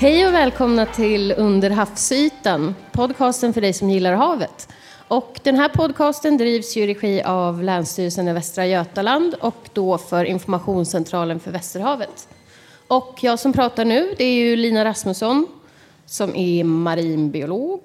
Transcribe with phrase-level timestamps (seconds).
[0.00, 4.68] Hej och välkomna till Under havsytan, podcasten för dig som gillar havet.
[5.08, 10.24] Och den här podcasten drivs i regi av Länsstyrelsen i Västra Götaland och då för
[10.24, 12.28] Informationscentralen för Västerhavet.
[12.88, 15.46] Och jag som pratar nu, det är ju Lina Rasmusson
[16.06, 17.80] som är marinbiolog.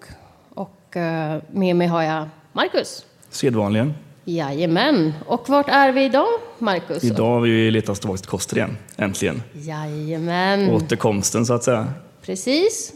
[0.49, 3.05] Och eh, med mig har jag Marcus.
[3.29, 3.93] Sedvanligen.
[4.25, 5.13] Jajamän.
[5.25, 6.27] Och vart är vi idag,
[6.59, 7.03] Marcus?
[7.03, 9.43] Idag har vi letat tillbaka till Koster igen, äntligen.
[9.53, 10.69] Jajamän.
[10.69, 11.93] Återkomsten så att säga.
[12.25, 12.93] Precis.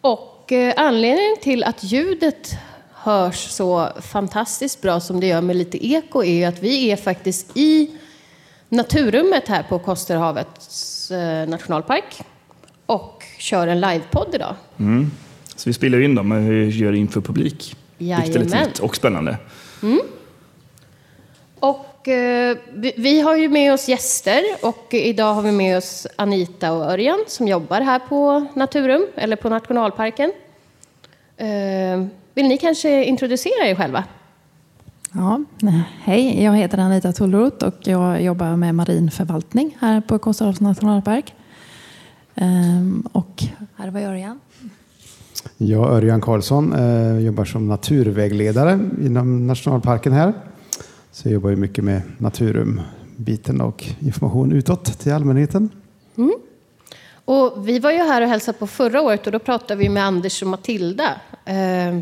[0.00, 2.56] Och eh, anledningen till att ljudet
[2.92, 7.56] hörs så fantastiskt bra som det gör med lite eko är att vi är faktiskt
[7.56, 7.90] i
[8.68, 12.20] naturrummet här på Kosterhavets eh, nationalpark
[12.86, 14.54] och kör en livepodd idag.
[14.78, 15.10] Mm.
[15.56, 17.76] Så vi spelar in dem, vi gör inför publik.
[17.98, 18.68] Vilket är lite Jajamän.
[18.68, 19.38] nytt och spännande.
[21.58, 22.56] Och eh,
[22.96, 27.18] vi, har ju med oss gäster och idag har vi med oss Anita och Örjan
[27.26, 30.32] som jobbar här på Naturum, eller på nationalparken.
[31.36, 34.04] Eh, vill ni kanske introducera er själva?
[35.12, 35.44] Ja,
[36.02, 41.34] hej, jag heter Anita Tullroth och jag jobbar med marin förvaltning här på Kosterhavs nationalpark.
[42.34, 43.42] Ehm, och
[43.76, 44.40] här var Örjan.
[45.56, 50.32] Jag, Örjan Karlsson, eh, jobbar som naturvägledare inom nationalparken här.
[51.12, 55.70] Så jag jobbar ju mycket med naturumbiten och information utåt till allmänheten.
[57.24, 60.04] Och vi var ju här och hälsade på förra året och då pratade vi med
[60.04, 61.20] Anders och Matilda.
[61.44, 61.98] Eh,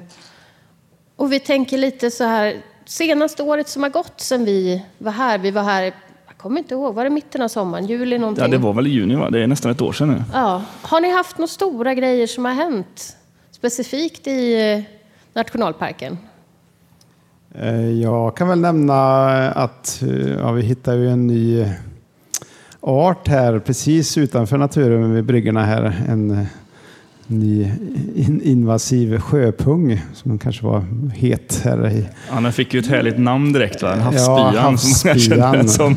[1.17, 5.39] och vi tänker lite så här, senaste året som har gått sedan vi var här,
[5.39, 5.93] vi var här,
[6.37, 8.43] kommer inte ihåg, var det mitten av sommaren, juli någonting?
[8.43, 9.31] Ja, det var väl i juni, va?
[9.31, 10.23] Det är nästan ett år sedan nu.
[10.33, 10.63] Ja.
[10.83, 13.17] Har ni haft några stora grejer som har hänt
[13.51, 14.83] specifikt i eh,
[15.33, 16.19] nationalparken?
[17.55, 19.17] Eh, Jag kan väl nämna
[19.51, 21.67] att eh, ja, vi hittar ju en ny
[22.81, 25.93] art här precis utanför naturen vid bryggorna här.
[26.09, 26.45] En eh,
[27.27, 27.71] ny
[28.15, 30.85] in- invasiv sjöpung som kanske var
[31.15, 33.93] het här i Ja, den fick ju ett härligt namn direkt, va?
[33.93, 35.69] En Ja, havsspyan.
[35.69, 35.97] som.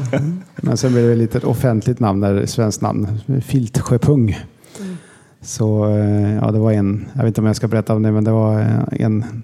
[0.55, 3.07] Men sen blev det lite ett offentligt namn, där, svenskt namn,
[3.45, 4.37] Filtsjöpung.
[5.41, 8.11] Så eh, ja, det var en, jag vet inte om jag ska berätta om det,
[8.11, 8.67] men det var eh,
[9.05, 9.43] en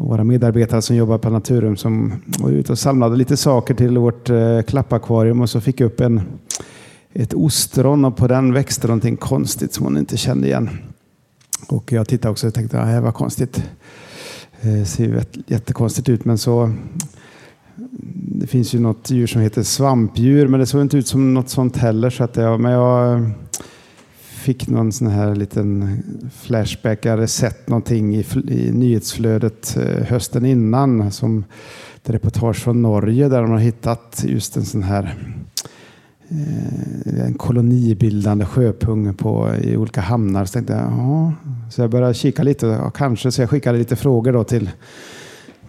[0.00, 4.30] våra medarbetare som jobbar på Naturum som var ute och samlade lite saker till vårt
[4.30, 6.20] eh, klappakvarium och så fick jag upp en,
[7.12, 10.70] ett ostron och på den växte någonting konstigt som hon inte kände igen.
[11.68, 13.62] Och jag tittade också och tänkte, det här var konstigt.
[14.60, 16.72] Eh, det ser jättekonstigt ut, men så
[18.12, 21.48] det finns ju något djur som heter svampdjur, men det såg inte ut som något
[21.48, 22.10] sånt heller.
[22.10, 23.30] Så att jag, men jag
[24.46, 26.02] fick någon sån här liten
[26.32, 27.04] flashback.
[27.04, 31.12] Jag hade sett någonting i, i nyhetsflödet eh, hösten innan.
[31.12, 31.44] Som
[31.96, 35.14] ett reportage från Norge där de har hittat just en sån här
[36.28, 40.44] eh, en kolonibildande sjöpung på, i olika hamnar.
[40.44, 41.32] Så tänkte jag, ja.
[41.70, 43.32] Så jag började kika lite, ja, kanske.
[43.32, 44.70] Så jag skickade lite frågor då till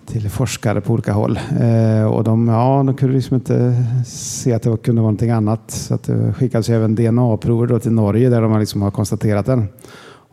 [0.08, 1.40] till forskare på olika håll.
[1.60, 5.72] Eh, och de, ja, de kunde liksom inte se att det kunde vara någonting annat.
[5.72, 9.68] Så att det skickades även DNA-prover till Norge där de liksom har konstaterat den.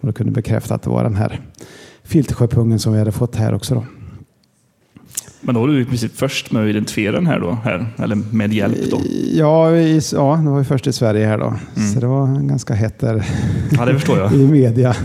[0.01, 1.41] Och de kunde bekräfta att det var den här
[2.03, 3.75] filtsjöpungen som vi hade fått här också.
[3.75, 3.85] Då.
[5.41, 8.17] Men då var du i princip först med att identifiera den här då, här, eller
[8.17, 9.01] med hjälp då.
[9.33, 11.55] Ja, i, ja, det var ju först i Sverige här då.
[11.95, 13.27] Så det var ganska hett där
[13.71, 14.33] Ja, det förstår jag.
[14.35, 14.97] i media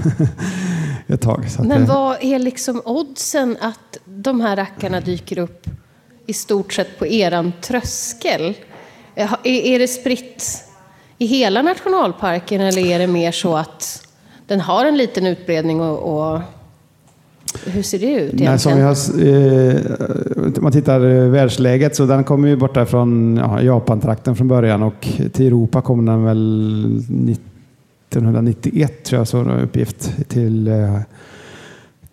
[1.09, 1.49] ett tag.
[1.49, 5.65] Så Men vad är liksom oddsen att de här rackarna dyker upp
[6.25, 8.53] i stort sett på eran tröskel?
[9.15, 10.63] Eh, Är, det spritt
[11.17, 14.07] i hela nationalparken eller är det mer så att
[14.47, 16.41] den har en liten utbredning och, och
[17.65, 19.85] hur ser det ut Nej, som egentligen?
[20.37, 24.47] har, eh, man tittar eh, världsläget så den kommer ju borta från ja, Japantrakten från
[24.47, 27.35] början och till Europa kom den väl
[28.09, 30.99] 1991 tror jag så en uppgift till, eh,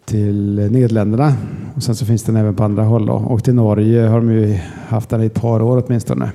[0.04, 1.34] till Nederländerna.
[1.74, 3.12] Och sen så finns den även på andra håll då.
[3.12, 6.30] och till Norge har de ju haft den i ett par år åtminstone.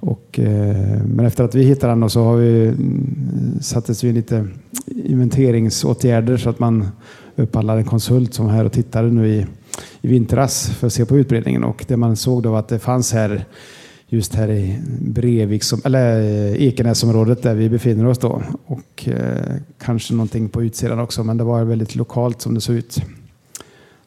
[0.00, 4.46] Och, eh, men efter att vi hittade den så har vi mm, sattes vi lite
[4.86, 6.88] inventeringsåtgärder så att man
[7.36, 9.46] upphandlade en konsult som var här och tittade nu i,
[10.00, 11.64] i vintras för att se på utbredningen.
[11.64, 13.44] Och det man såg då var att det fanns här
[14.12, 18.42] just här i Brevik, som, eller eh, Ekenäsområdet där vi befinner oss då.
[18.66, 22.76] Och eh, kanske någonting på utsidan också, men det var väldigt lokalt som det såg
[22.76, 22.92] ut.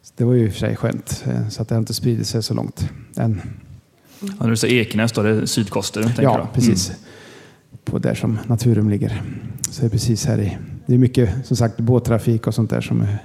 [0.02, 2.28] Så det var ju i och för sig skönt, eh, så att det inte spridit
[2.28, 3.42] sig så långt än.
[4.20, 6.14] Ja, när du säger Ekenäs, då är det Sydkoster?
[6.18, 6.54] Ja, jag.
[6.54, 6.92] precis.
[7.84, 9.22] På där som Naturum ligger.
[9.70, 10.58] Så det är precis här i.
[10.86, 13.18] Det är mycket som sagt båttrafik och sånt där som är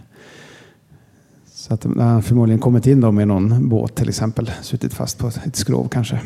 [1.70, 5.18] så att när han förmodligen kommit in då med någon båt till exempel, suttit fast
[5.18, 6.20] på ett skrov kanske.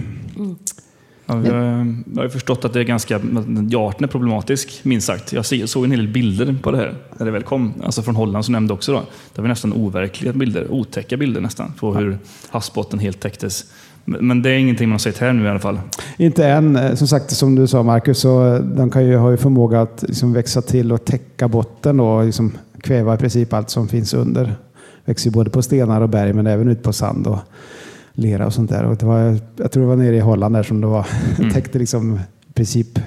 [1.26, 1.54] Ja, jag,
[2.16, 3.20] har ju förstått att det är ganska,
[3.70, 5.32] ja, arten är problematisk, minst sagt.
[5.32, 7.72] Jag såg en hel del bilder på det här när det väl kom.
[7.82, 8.92] Alltså från Holland som nämnde också.
[8.92, 9.02] Då.
[9.34, 12.18] Det var nästan overkliga bilder, otäcka bilder nästan, på hur
[12.50, 13.64] havsbotten helt täcktes.
[14.04, 15.80] Men det är ingenting man har sett här nu i alla fall?
[16.16, 16.96] Inte än.
[16.96, 20.32] Som sagt, som du sa Marcus, så de kan ju ha ju förmåga att liksom
[20.32, 24.54] växa till och täcka botten och liksom kväva i princip allt som finns under.
[25.04, 27.38] Växer både på stenar och berg men även ut på sand och
[28.12, 28.84] lera och sånt där.
[28.84, 31.06] Och det var, jag tror det var nere i Holland där som det var,
[31.38, 31.50] mm.
[31.54, 32.98] täckte liksom i princip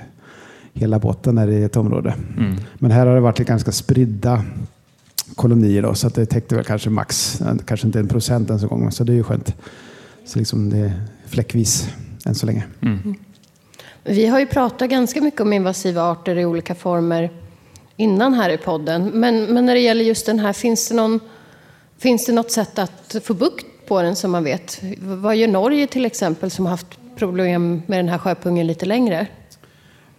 [0.73, 2.13] hela botten där i ett område.
[2.37, 2.55] Mm.
[2.75, 4.43] Men här har det varit ganska spridda
[5.35, 8.69] kolonier då, så att det täckte väl kanske max, kanske inte en procent ens en
[8.69, 9.55] gång, så det är ju skönt.
[10.25, 10.93] Så liksom det är
[11.27, 11.89] fläckvis
[12.25, 12.63] än så länge.
[12.81, 13.15] Mm.
[14.03, 17.31] Vi har ju pratat ganska mycket om invasiva arter i olika former
[17.95, 19.11] innan här i podden.
[19.13, 21.19] Men, men när det gäller just den här, finns det, någon,
[21.99, 24.81] finns det något sätt att få bukt på den som man vet?
[24.99, 29.27] Vad gör Norge till exempel som har haft problem med den här sjöpungen lite längre?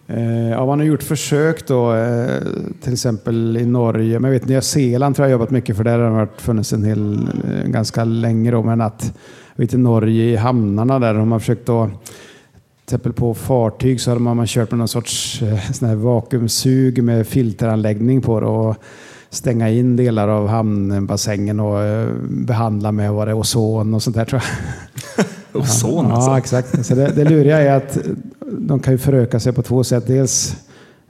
[0.07, 2.41] Eh, ja, man har gjort försök då, eh,
[2.81, 4.19] till exempel i Norge.
[4.19, 6.83] Men jag vet Nya Zeeland tror jag jobbat mycket för där har det funnits en
[6.83, 8.51] hel, eh, ganska länge.
[8.51, 9.13] Då, men att,
[9.55, 14.11] vet i Norge i hamnarna där har man försökt då, till exempel på fartyg så
[14.11, 15.41] har man, kört med någon sorts
[15.73, 18.75] sån här vakuumsug med filteranläggning på det och
[19.29, 24.41] stänga in delar av hamnbassängen och behandla med vad det ozon och sånt där tror
[24.41, 25.25] jag.
[25.61, 26.31] ozon ja, alltså?
[26.31, 26.85] Ja, exakt.
[26.85, 27.97] Så det, det luriga är att
[28.51, 30.07] de kan ju föröka sig på två sätt.
[30.07, 30.55] Dels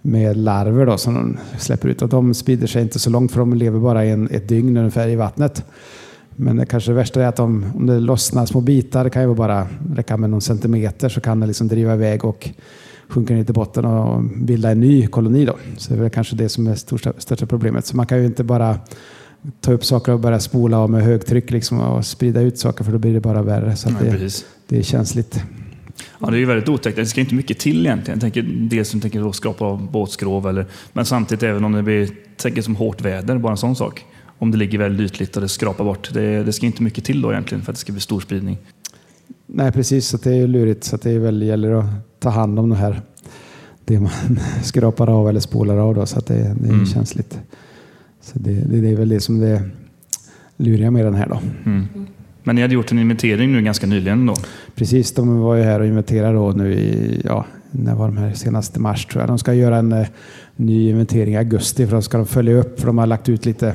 [0.01, 3.39] med larver då, som de släpper ut och de sprider sig inte så långt för
[3.39, 5.65] de lever bara en, ett dygn ungefär i vattnet.
[6.35, 9.35] Men det kanske värsta är att de, om det lossnar små bitar, det kan ju
[9.35, 12.49] bara räcka med någon centimeter, så kan det liksom driva iväg och
[13.09, 15.45] sjunka ner till botten och bilda en ny koloni.
[15.45, 15.57] Då.
[15.77, 17.85] Så det är kanske det som är största, största problemet.
[17.85, 18.79] Så man kan ju inte bara
[19.61, 22.91] ta upp saker och börja spola av med högtryck liksom och sprida ut saker för
[22.91, 23.75] då blir det bara värre.
[23.75, 25.43] Så Nej, det, det är känsligt.
[26.19, 26.95] Ja, det är ju väldigt otäckt.
[26.95, 28.17] Det ska inte mycket till egentligen.
[28.17, 32.09] Jag tänker dels som tänker skrapa av båtskrov, eller, men samtidigt även om det blir
[32.37, 34.05] tänker som hårt väder, bara en sån sak.
[34.37, 36.13] Om det ligger väldigt ytligt och det skrapar bort.
[36.13, 38.57] Det, det ska inte mycket till då egentligen för att det ska bli stor spridning.
[39.45, 40.07] Nej, precis.
[40.07, 40.83] Så det är lurigt.
[40.83, 41.85] Så det är väl, gäller att
[42.19, 43.01] ta hand om det här.
[43.85, 44.11] Det man
[44.63, 45.95] skrapar av eller spolar av.
[45.95, 46.85] Då, så att det, det är mm.
[46.85, 47.39] känsligt.
[48.21, 49.61] Så det, det, det, är väl det som det
[50.57, 51.27] luriga med den här.
[51.27, 51.39] Då.
[51.65, 51.87] Mm.
[52.43, 54.35] Men ni hade gjort en inventering nu ganska nyligen då?
[54.75, 58.33] Precis, de var ju här och inventerade då nu i, ja, när var de här
[58.33, 59.29] senaste mars tror jag.
[59.29, 60.07] De ska göra en eh,
[60.55, 63.45] ny inventering i augusti för då ska de följa upp för de har lagt ut
[63.45, 63.73] lite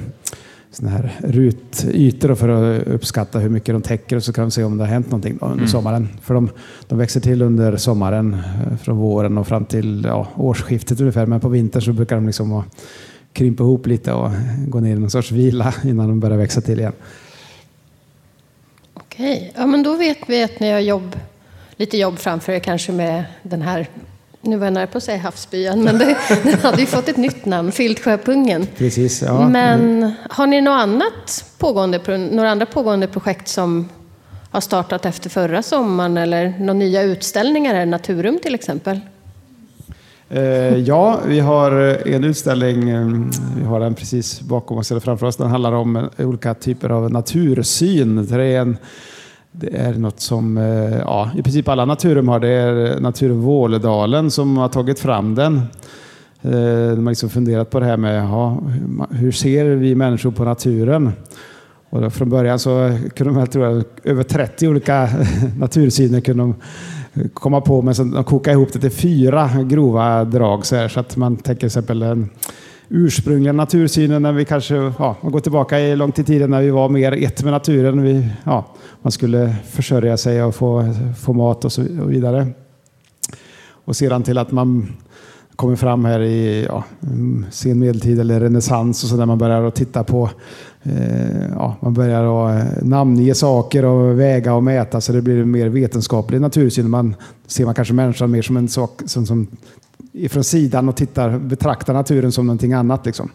[0.75, 4.65] såna här rutytor för att uppskatta hur mycket de täcker och så kan de se
[4.65, 5.69] om det har hänt någonting under mm.
[5.69, 6.09] sommaren.
[6.23, 6.51] För de,
[6.89, 11.27] de, växer till under sommaren, eh, från våren och fram till ja, årsskiftet ungefär.
[11.27, 12.65] Men på vintern så brukar de liksom
[13.33, 14.31] krympa ihop lite och
[14.67, 16.93] gå ner i någon sorts vila innan de börjar växa till igen.
[18.95, 21.17] Okej, ja, men då vet vi att ni har jobb,
[21.77, 23.89] lite jobb framför er kanske med den här
[24.45, 27.17] nu var jag nära på att säga havsbyen, men det, den hade ju fått ett
[27.17, 28.67] nytt namn, Filtsjöpungen.
[28.79, 29.49] Precis, ja.
[29.49, 33.89] Men har ni något annat pågående, några andra pågående projekt som
[34.51, 39.01] har startat efter förra sommaren eller några nya utställningar, Naturum till exempel?
[40.29, 41.73] Eh, ja, vi har
[42.09, 43.07] en utställning, eh,
[43.59, 45.37] vi har den precis bakom oss eller framför oss.
[45.37, 48.27] Den handlar om eh, olika typer av natursyn.
[48.27, 48.77] Det är, en,
[49.57, 52.41] det är något som eh, ja, i princip alla Naturum har.
[52.41, 55.57] Det är Naturum Våledalen som har tagit fram den.
[56.43, 58.61] Eh, de har liksom funderat på det här med ja,
[59.11, 61.13] hur ser vi människor på naturen?
[61.91, 65.09] Och från början så kunde de, tror jag, över 30 olika
[65.59, 66.55] natursyner kunde de
[67.15, 70.67] eh, komma på, men sen kokade ihop det till fyra grova drag.
[70.67, 72.31] Så, här, så att man tänker till exempel en,
[72.95, 76.71] ursprungliga natursynen när vi kanske ja, man går tillbaka i långt i tiden när vi
[76.71, 78.03] var mer ett med naturen.
[78.03, 78.67] Vi, ja,
[79.03, 82.47] man skulle försörja sig och få, få mat och så vidare.
[83.67, 84.93] Och sedan till att man
[85.57, 86.85] kommer fram här i ja,
[87.51, 90.31] sen medeltid eller renässans och så där man börjar att titta på
[90.87, 95.41] Eh, ja, man börjar att eh, namnge saker och väga och mäta så det blir
[95.41, 96.91] en mer vetenskaplig natursyn.
[96.91, 97.15] Man
[97.47, 99.47] ser man kanske människan mer som en sak som, som
[100.15, 103.07] ifrån sidan och tittar, betraktar naturen som någonting annat.
[103.07, 103.31] Liksom.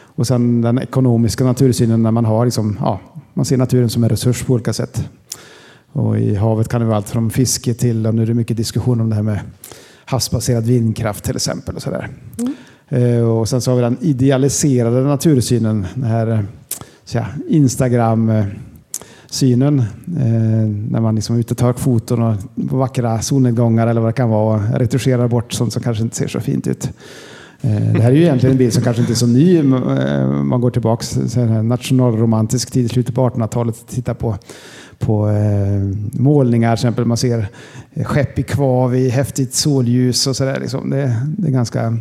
[0.00, 3.00] Och sen den ekonomiska natursynen när man har liksom, ja,
[3.34, 5.08] man ser naturen som en resurs på olika sätt.
[5.92, 8.56] Och I havet kan det vara allt från fiske till, och nu är det mycket
[8.56, 9.40] diskussion om det här med
[10.04, 11.76] havsbaserad vindkraft till exempel.
[11.76, 12.08] Och, så där.
[12.38, 12.54] Mm.
[12.88, 15.86] Eh, och sen så har vi den idealiserade natursynen.
[15.94, 16.46] Den här
[17.48, 18.67] Instagram-synen.
[19.32, 22.36] Eh, när man liksom är ute och tar foton och
[22.68, 26.16] på vackra solnedgångar eller vad det kan vara och retuscherar bort sånt som kanske inte
[26.16, 26.90] ser så fint ut.
[27.60, 29.58] Eh, det här är ju egentligen en bild som kanske inte är så ny.
[29.58, 34.36] Eh, man går tillbaka till nationalromantisk tid i slutet på 1800-talet och tittar på,
[34.98, 36.76] på eh, målningar.
[36.76, 37.46] Till exempel man ser
[38.04, 40.60] skepp i kvav i häftigt solljus och sådär.
[40.60, 40.90] Liksom.
[40.90, 41.98] Det, det är ganska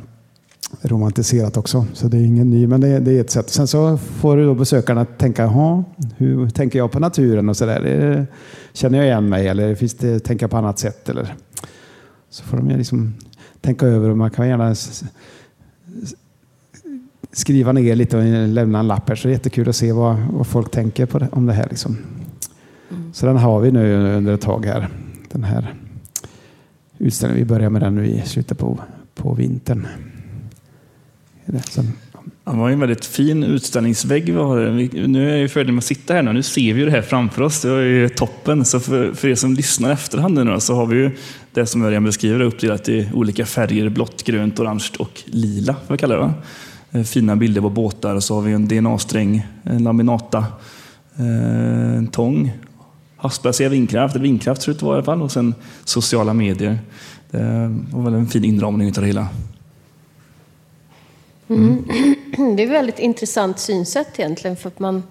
[0.81, 1.85] romantiserat också.
[1.93, 3.49] Så det är ingen ny, men det, det är ett sätt.
[3.49, 5.83] Sen så får du då besökarna tänka, Jaha,
[6.17, 8.27] hur tänker jag på naturen och sådär.
[8.73, 11.09] Känner jag igen mig eller finns det tänka på annat sätt?
[11.09, 11.35] Eller,
[12.29, 13.13] så får de liksom
[13.61, 14.75] tänka över och man kan gärna
[17.31, 19.15] skriva ner lite och lämna en lapp här.
[19.15, 21.67] Så det är jättekul att se vad, vad folk tänker på det, om det här.
[21.69, 21.97] Liksom.
[22.89, 23.13] Mm.
[23.13, 24.89] Så den har vi nu under ett tag här.
[25.31, 25.73] Den här
[26.97, 27.47] utställningen.
[27.47, 28.79] Vi börjar med den nu i slutet på,
[29.15, 29.87] på vintern.
[31.69, 31.93] Sen,
[32.43, 35.07] det var en väldigt fin utställningsvägg vi har.
[35.07, 36.33] Nu är jag färdig med att sitta här nu.
[36.33, 37.61] Nu ser vi det här framför oss.
[37.61, 38.65] Det är ju toppen.
[38.65, 41.11] Så för, för er som lyssnar efterhand nu så har vi ju
[41.53, 43.89] det som Örjan beskriver uppdelat i olika färger.
[43.89, 45.75] Blått, grönt, orange och lila.
[45.87, 46.33] Vad vi kallar det, va?
[46.91, 48.15] Eh, fina bilder på båtar.
[48.15, 50.45] Och så har vi en DNA-sträng, en laminata,
[51.15, 52.51] eh, en tång,
[53.17, 55.21] havsbaserad vindkraft, eller vindkraft det ut det vara i alla fall.
[55.21, 56.79] Och sen sociala medier.
[57.31, 59.27] Det var väl en fin inramning av det hela.
[61.49, 61.85] Mm.
[62.55, 64.57] Det är ett väldigt intressant synsätt egentligen.
[64.57, 65.03] För att man,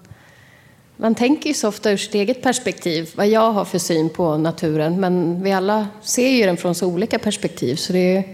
[0.97, 4.37] man tänker ju så ofta ur sitt eget perspektiv, vad jag har för syn på
[4.37, 5.01] naturen.
[5.01, 7.77] Men vi alla ser ju den från så olika perspektiv.
[7.77, 8.25] Så det är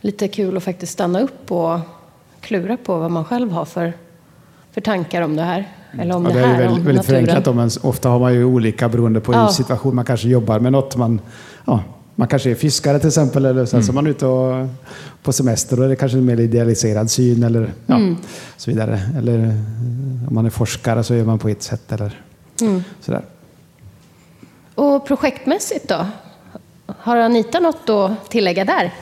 [0.00, 1.78] lite kul att faktiskt stanna upp och
[2.40, 3.92] klura på vad man själv har för,
[4.72, 5.68] för tankar om det här.
[5.98, 7.46] Eller om ja, det, här, är väldigt, väldigt förenklat.
[7.46, 9.48] Om man, ofta har man ju olika beroende på ja.
[9.48, 9.94] situation.
[9.94, 10.96] Man kanske jobbar med något.
[10.96, 11.20] Man,
[11.66, 11.82] ja,
[12.14, 13.86] man kanske är fiskare till exempel, eller sen mm.
[13.86, 14.68] så är man ute och,
[15.22, 15.82] på semester.
[15.82, 18.16] Är det kanske en mer idealiserad syn eller ja, mm.
[18.56, 19.00] så vidare.
[19.18, 19.38] Eller
[20.28, 21.92] om man är forskare så gör man på ett sätt.
[21.92, 22.20] Eller
[22.60, 22.82] mm.
[23.00, 23.22] sådär.
[24.74, 26.06] Och projektmässigt då?
[26.98, 28.94] Har Anita något att tillägga där?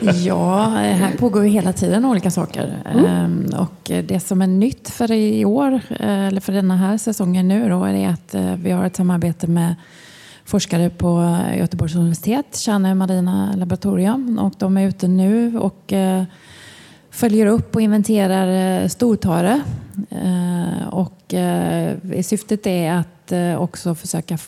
[0.24, 2.82] ja, här pågår ju hela tiden olika saker.
[2.92, 3.04] Mm.
[3.04, 7.68] Ehm, och det som är nytt för i år, eller för denna här säsongen nu,
[7.68, 9.74] då, är att eh, vi har ett samarbete med
[10.48, 14.38] forskare på eh, Göteborgs universitet, Tjärnö marina laboratorium.
[14.38, 16.24] Och de är ute nu och eh,
[17.10, 19.60] följer upp och inventerar eh, stortare.
[20.90, 21.34] Och
[22.22, 24.38] syftet är att också försöka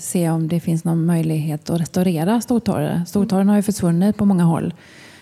[0.00, 3.04] se om det finns någon möjlighet att restaurera Stortare.
[3.06, 4.74] Stortaren har ju försvunnit på många håll.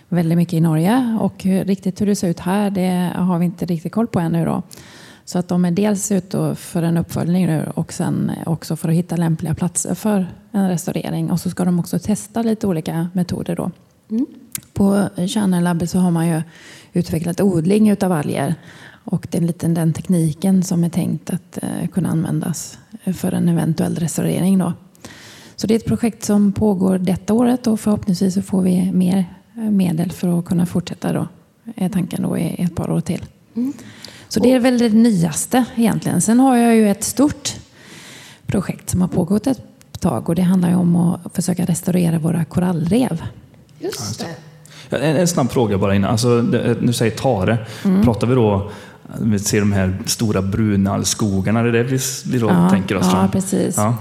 [0.08, 3.66] Väldigt mycket i Norge och riktigt hur det ser ut här det har vi inte
[3.66, 4.44] riktigt koll på ännu.
[4.44, 4.62] Då.
[5.26, 8.94] Så att de är dels ute för en uppföljning nu och sen också för att
[8.94, 11.30] hitta lämpliga platser för en restaurering.
[11.30, 13.70] Och så ska de också testa lite olika metoder då.
[14.10, 14.26] Mm.
[14.72, 16.42] På Kärnelabbet så har man ju
[16.92, 18.54] utvecklat odling utav alger.
[19.04, 23.48] Och det är lite den tekniken som är tänkt att eh, kunna användas för en
[23.48, 24.58] eventuell restaurering.
[24.58, 24.72] Då.
[25.56, 29.24] Så det är ett projekt som pågår detta året och förhoppningsvis så får vi mer
[29.56, 31.28] eh, medel för att kunna fortsätta då,
[31.76, 33.24] är tanken då i ett par år till.
[33.54, 33.72] Mm.
[34.28, 36.20] Så det är väl det nyaste egentligen.
[36.20, 37.54] Sen har jag ju ett stort
[38.46, 39.60] projekt som har pågått ett
[40.00, 43.22] tag och det handlar ju om att försöka restaurera våra korallrev.
[43.78, 44.26] Just
[44.90, 44.96] det.
[44.96, 46.10] En, en snabb fråga bara innan.
[46.10, 46.28] Alltså,
[46.80, 47.58] nu säger tare.
[47.84, 48.02] Mm.
[48.02, 48.70] Pratar vi då
[49.20, 53.06] vi ser de här stora brunallskogarna, det är det vi, vi då ja, tänker oss?
[53.12, 53.76] Ja, precis.
[53.76, 53.96] Ja.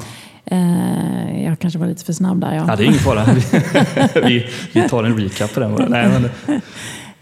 [0.45, 2.55] Eh, jag kanske var lite för snabb där.
[2.55, 3.25] Ja, ja det är ingen fara.
[4.27, 5.85] vi, vi tar en recap på den.
[5.89, 6.29] Nej, men,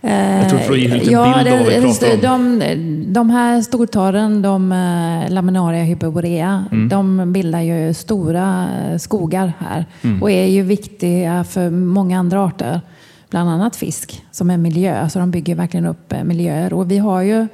[0.10, 2.60] jag tror för att ge lite ja, bild av vad vi pratar om.
[2.60, 6.90] De, de här stortaren, de eh, Laminaria hyperborea, mm.
[6.90, 10.22] de bildar ju stora eh, skogar här mm.
[10.22, 12.82] och är ju viktiga för många andra arter.
[13.30, 16.74] Bland annat fisk som är miljö, så de bygger verkligen upp eh, miljöer.
[16.74, 17.48] Och vi har ju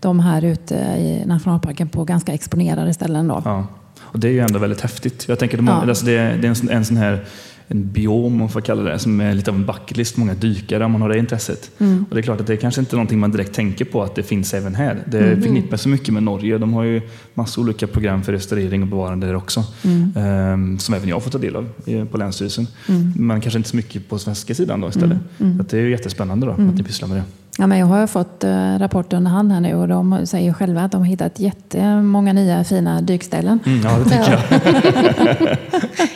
[0.00, 3.28] de här ute i nationalparken på ganska exponerade ställen.
[3.28, 3.42] Då.
[3.44, 3.66] Ja.
[4.00, 5.24] Och det är ju ändå väldigt häftigt.
[5.28, 5.72] Jag tänker, ja.
[5.72, 7.24] alltså det, det är en, en sån här
[7.68, 10.84] en biom, om man får kalla det, som är lite av en bucketlist många dykare
[10.84, 11.70] om man har det intresset.
[11.78, 12.04] Mm.
[12.08, 14.02] Och det är klart att det är kanske inte är någonting man direkt tänker på
[14.02, 15.02] att det finns även här.
[15.06, 15.42] Det mm.
[15.42, 16.58] förknippas så mycket med Norge.
[16.58, 17.02] De har ju
[17.34, 19.64] massa olika program för restaurering och bevarande där också.
[19.82, 20.52] Mm.
[20.52, 21.68] Um, som även jag får ta del av
[22.10, 22.66] på Länsstyrelsen.
[22.88, 23.12] Mm.
[23.16, 25.18] Men kanske inte så mycket på svenska sidan då istället.
[25.38, 25.52] Mm.
[25.52, 25.58] mm.
[25.58, 27.24] Så det är ju jättespännande då, att ni pysslar med det.
[27.58, 30.80] Ja, men jag har fått äh, rapporter under hand här nu och de säger själva
[30.80, 33.60] att de har hittat jättemånga nya fina dykställen.
[33.66, 35.58] Mm, ja, det tycker jag.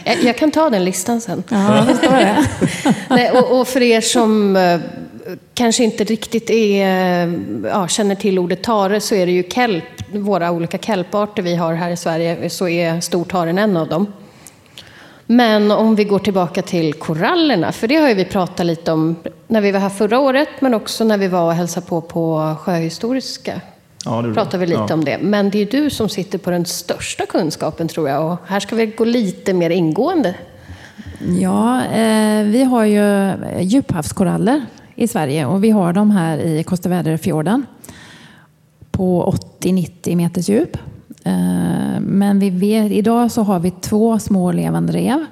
[0.16, 0.24] jag.
[0.24, 0.38] jag.
[0.38, 1.42] kan ta den listan sen.
[1.48, 2.44] Ja, det står det.
[3.08, 4.80] Nej, och, och, för er som äh,
[5.54, 9.84] kanske inte riktigt är, äh, ja, känner till ordet tare så är det ju kelp,
[10.12, 14.12] våra olika kelparter vi har här i Sverige, så är stortaren en av dem.
[15.30, 19.16] Men om vi går tillbaka till korallerna, för det har vi pratat lite om
[19.46, 22.54] när vi var här förra året, men också när vi var och hälsade på på
[22.60, 23.60] Sjöhistoriska.
[24.04, 24.94] Ja, det pratade vi lite ja.
[24.94, 25.18] om det.
[25.22, 28.32] Men det är du som sitter på den största kunskapen tror jag.
[28.32, 30.34] Och här ska vi gå lite mer ingående.
[31.40, 37.66] Ja, eh, vi har ju djuphavskoraller i Sverige och vi har dem här i Kosterväderfjorden
[38.90, 40.76] på 80-90 meters djup.
[41.28, 45.26] Eh, men vi vet, idag så har vi två små levande rev.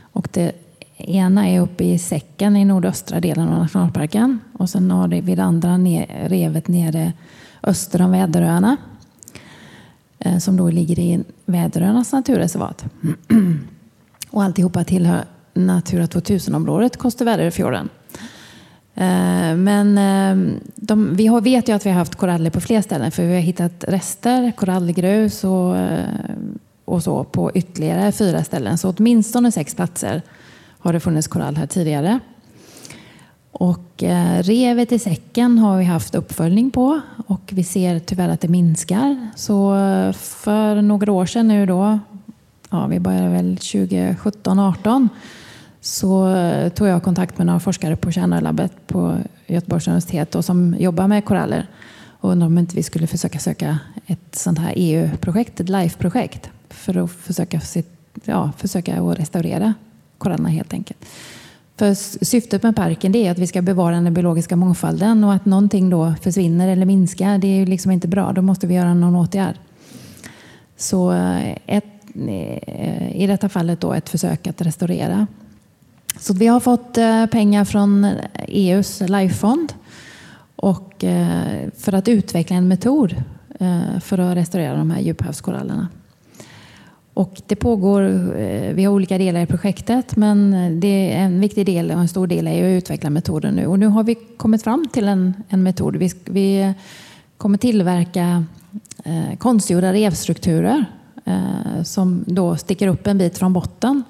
[0.00, 0.52] Och det
[0.96, 4.40] ena är uppe i Säcken i nordöstra delen av nationalparken.
[4.52, 5.78] Och sen har vi det andra
[6.26, 7.12] revet nere
[7.62, 8.76] öster om Väderöarna.
[10.18, 12.84] Eh, som då ligger i Väderöarnas naturreservat.
[14.30, 15.24] Och alltihopa tillhör
[15.54, 17.88] Natura 2000-området Kosteväderöfjorden.
[18.94, 23.10] Eh, men ehm, de, vi vet ju att vi har haft koraller på fler ställen
[23.10, 26.04] för vi har hittat rester, korallgrus och, eh,
[26.84, 28.78] och så på ytterligare fyra ställen.
[28.78, 30.22] Så åtminstone sex platser
[30.78, 32.20] har det funnits korall här tidigare.
[33.52, 38.40] Och eh, revet i säcken har vi haft uppföljning på och vi ser tyvärr att
[38.40, 39.28] det minskar.
[39.36, 39.74] Så
[40.16, 41.98] för några år sedan nu då,
[42.70, 45.08] ja vi började väl 2017-18,
[45.84, 50.76] så eh, tog jag kontakt med några forskare på Kärnölabbet på Göteborgs universitet och som
[50.78, 51.66] jobbar med koraller
[52.20, 57.04] och undrade om inte vi skulle försöka söka ett sånt här EU-projekt, ett LIFE-projekt för
[57.04, 57.60] att försöka,
[58.24, 59.74] ja, försöka att restaurera
[60.18, 61.04] korallerna helt enkelt.
[61.76, 65.90] För syftet med parken är att vi ska bevara den biologiska mångfalden och att någonting
[65.90, 68.32] då försvinner eller minskar, det är ju liksom inte bra.
[68.32, 69.54] Då måste vi göra någon åtgärd.
[70.76, 71.84] Så eh, ett,
[72.28, 75.26] eh, i detta fallet då ett försök att restaurera.
[76.18, 78.06] Så vi har fått eh, pengar från
[78.48, 79.72] EUs Lifefond
[80.56, 83.14] och eh, för att utveckla en metod
[83.60, 85.88] eh, för att restaurera de här djuphavskorallerna.
[87.14, 88.02] Och det pågår,
[88.72, 92.26] vi har olika delar i projektet, men det är en viktig del och en stor
[92.26, 93.66] del är att utveckla metoden nu.
[93.66, 95.96] Och nu har vi kommit fram till en, en metod.
[95.96, 96.74] Vi, vi
[97.36, 98.44] kommer tillverka
[99.04, 100.84] eh, konstgjorda revstrukturer
[101.24, 104.02] eh, som då sticker upp en bit från botten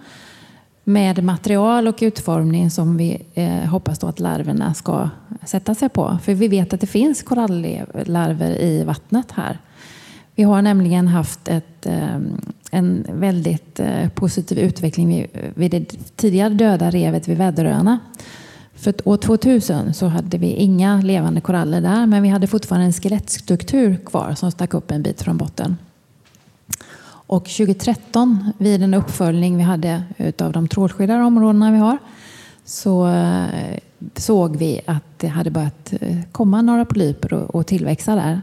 [0.85, 5.09] med material och utformning som vi eh, hoppas då att larverna ska
[5.45, 6.19] sätta sig på.
[6.23, 9.59] För vi vet att det finns korallarver i vattnet här.
[10.35, 12.17] Vi har nämligen haft ett, eh,
[12.71, 15.85] en väldigt eh, positiv utveckling vid det
[16.17, 17.99] tidigare döda revet vid Väderöarna.
[18.75, 22.93] För år 2000 så hade vi inga levande koraller där, men vi hade fortfarande en
[22.93, 25.77] skelettstruktur kvar som stack upp en bit från botten.
[27.27, 30.03] Och 2013, vid en uppföljning vi hade
[30.39, 31.99] av de trålskyddade områdena vi har,
[32.65, 33.79] så eh,
[34.17, 35.93] såg vi att det hade börjat
[36.33, 38.41] komma några polyper och tillväxa där.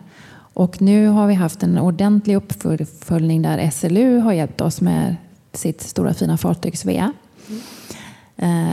[0.53, 5.15] Och nu har vi haft en ordentlig uppföljning där SLU har hjälpt oss med
[5.53, 7.13] sitt stora fina fartyg Svea.
[7.49, 7.61] Mm.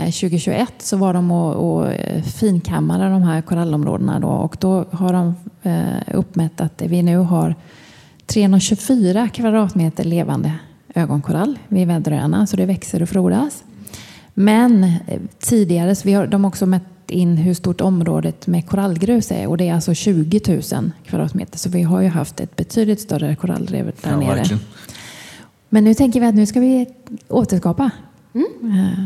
[0.04, 1.92] 2021 så var de och, och
[2.24, 7.54] finkammade de här korallområdena då, och då har de eh, uppmätt att vi nu har
[8.28, 10.52] 324 kvadratmeter levande
[10.94, 13.64] ögonkorall vid Väderöarna, så det växer och frodas.
[14.34, 18.68] Men eh, tidigare, så vi har, de har också mätt in hur stort området med
[18.68, 20.40] korallgrus är och det är alltså 20
[20.72, 21.58] 000 kvadratmeter.
[21.58, 24.34] Så vi har ju haft ett betydligt större korallrev där ja, nere.
[24.34, 24.60] Verkligen.
[25.68, 26.86] Men nu tänker vi att nu ska vi
[27.28, 27.90] återskapa.
[28.34, 28.78] Mm.
[28.78, 29.04] Uh.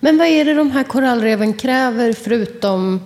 [0.00, 3.00] Men vad är det de här korallreven kräver förutom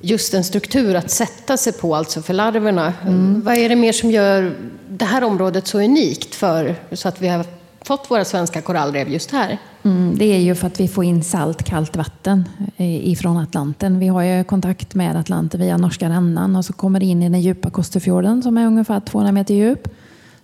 [0.00, 2.94] just en struktur att sätta sig på, alltså för larverna?
[3.02, 3.42] Mm.
[3.44, 4.56] Vad är det mer som gör
[4.88, 7.44] det här området så unikt för så att vi har
[7.82, 9.58] fått våra svenska korallrev just här?
[9.82, 13.98] Mm, det är ju för att vi får in salt, kallt vatten eh, ifrån Atlanten.
[13.98, 17.28] Vi har ju kontakt med Atlanten via norska rännan och så kommer det in i
[17.28, 19.88] den djupa Kosterfjorden som är ungefär 200 meter djup,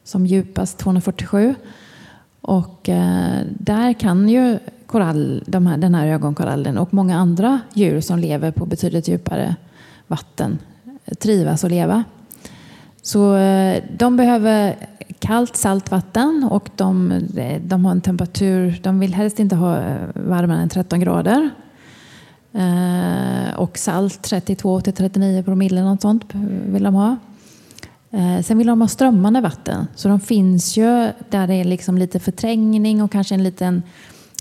[0.04, 1.54] som djupast 247.
[2.40, 8.00] Och eh, där kan ju korall, de här, den här ögonkorallen och många andra djur
[8.00, 9.56] som lever på betydligt djupare
[10.06, 10.58] vatten
[11.04, 12.04] eh, trivas och leva.
[13.02, 14.76] Så eh, de behöver
[15.18, 19.82] kallt saltvatten och de, eh, de har en temperatur, de vill helst inte ha
[20.14, 21.50] varmare än 13 grader.
[23.56, 26.24] Och salt 32 till 39 promille, något sånt
[26.66, 27.16] vill de ha.
[28.44, 32.20] Sen vill de ha strömmande vatten, så de finns ju där det är liksom lite
[32.20, 33.82] förträngning och kanske en liten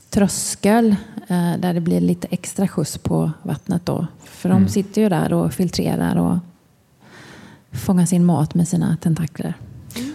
[0.10, 0.96] tröskel
[1.28, 4.08] eh, där det blir lite extra skjuts på vattnet då.
[4.24, 4.70] För de mm.
[4.70, 6.38] sitter ju där och filtrerar och
[7.72, 9.54] fångar sin mat med sina tentakler.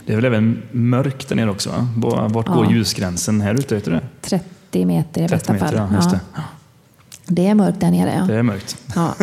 [0.07, 1.87] Det är väl även mörkt där nere också?
[1.97, 2.29] Va?
[2.29, 2.73] Vart går ja.
[2.73, 3.81] ljusgränsen här ute?
[3.81, 4.01] Du det?
[4.21, 5.75] 30 meter i bästa fall.
[5.75, 6.21] Ja, just det.
[6.35, 6.43] Ja.
[7.27, 8.15] det är mörkt där nere.
[8.19, 8.25] Ja.
[8.25, 8.77] Det är mörkt.
[8.95, 9.15] Ja.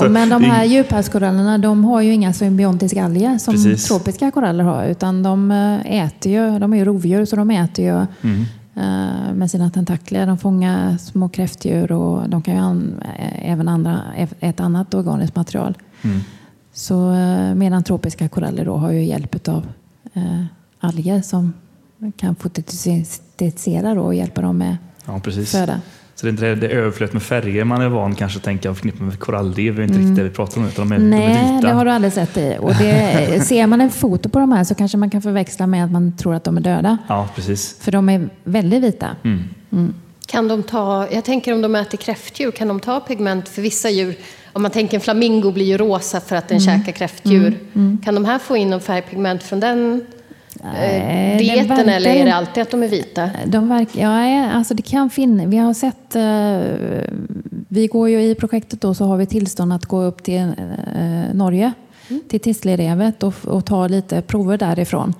[0.08, 3.88] Men de här djuphavskorallerna de har ju inga symbiontiska alger som Precis.
[3.88, 4.84] tropiska koraller har.
[4.84, 8.44] Utan de eh, äter ju, de är ju rovdjur så de äter ju mm.
[9.42, 10.26] Eh, med sina tentakler.
[10.26, 12.94] De fångar små kräftdjur och de kan ju
[13.38, 14.02] även andra,
[14.40, 15.78] ett annat organiskt material.
[16.02, 16.20] Mm.
[16.72, 19.66] Så eh, medan tropiska koraller då har ju hjälp av
[20.14, 20.44] eh,
[20.80, 21.52] alger som
[22.16, 24.76] kan fotosyntesera och hjälpa dem med
[25.06, 25.52] ja, precis.
[25.52, 25.80] föda.
[26.22, 28.70] Så det är inte det, det överflödet med färger man är van kanske att tänka
[28.70, 29.76] och förknippa med korallrev.
[29.76, 31.66] Det är inte riktigt det vi pratar om, utan de är, de är Nej, vita.
[31.68, 32.56] det har du alldeles rätt i.
[32.60, 35.84] Och det, ser man en foto på de här så kanske man kan förväxla med
[35.84, 36.98] att man tror att de är döda.
[37.08, 37.76] Ja, precis.
[37.80, 39.08] För de är väldigt vita.
[39.24, 39.94] Mm.
[40.26, 43.90] Kan de ta, jag tänker om de äter kräftdjur, kan de ta pigment för vissa
[43.90, 44.14] djur?
[44.52, 47.58] Om man tänker en flamingo blir ju rosa för att den käkar kräftdjur.
[48.04, 50.06] Kan de här få in någon färgpigment från den
[50.64, 53.30] Nej, det dieten verkar eller är det alltid att de är vita?
[53.46, 55.46] De verk, ja, alltså det kan finnas.
[55.46, 57.06] Vi har sett, eh,
[57.68, 61.34] vi går ju i projektet då så har vi tillstånd att gå upp till eh,
[61.34, 61.72] Norge,
[62.28, 65.14] till Tislerevet och, och ta lite prover därifrån.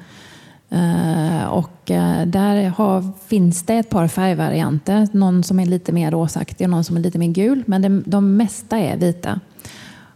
[0.71, 5.09] Eh, och eh, där har, finns det ett par färgvarianter.
[5.13, 7.63] Någon som är lite mer rosaktig och någon som är lite mer gul.
[7.67, 9.41] Men det, de mesta är vita.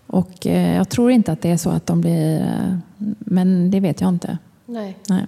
[0.07, 2.41] Och eh, jag tror inte att det är så att de blir...
[2.41, 2.79] Eh,
[3.19, 4.39] men det vet jag inte.
[4.67, 4.97] Nej.
[5.09, 5.27] Nej.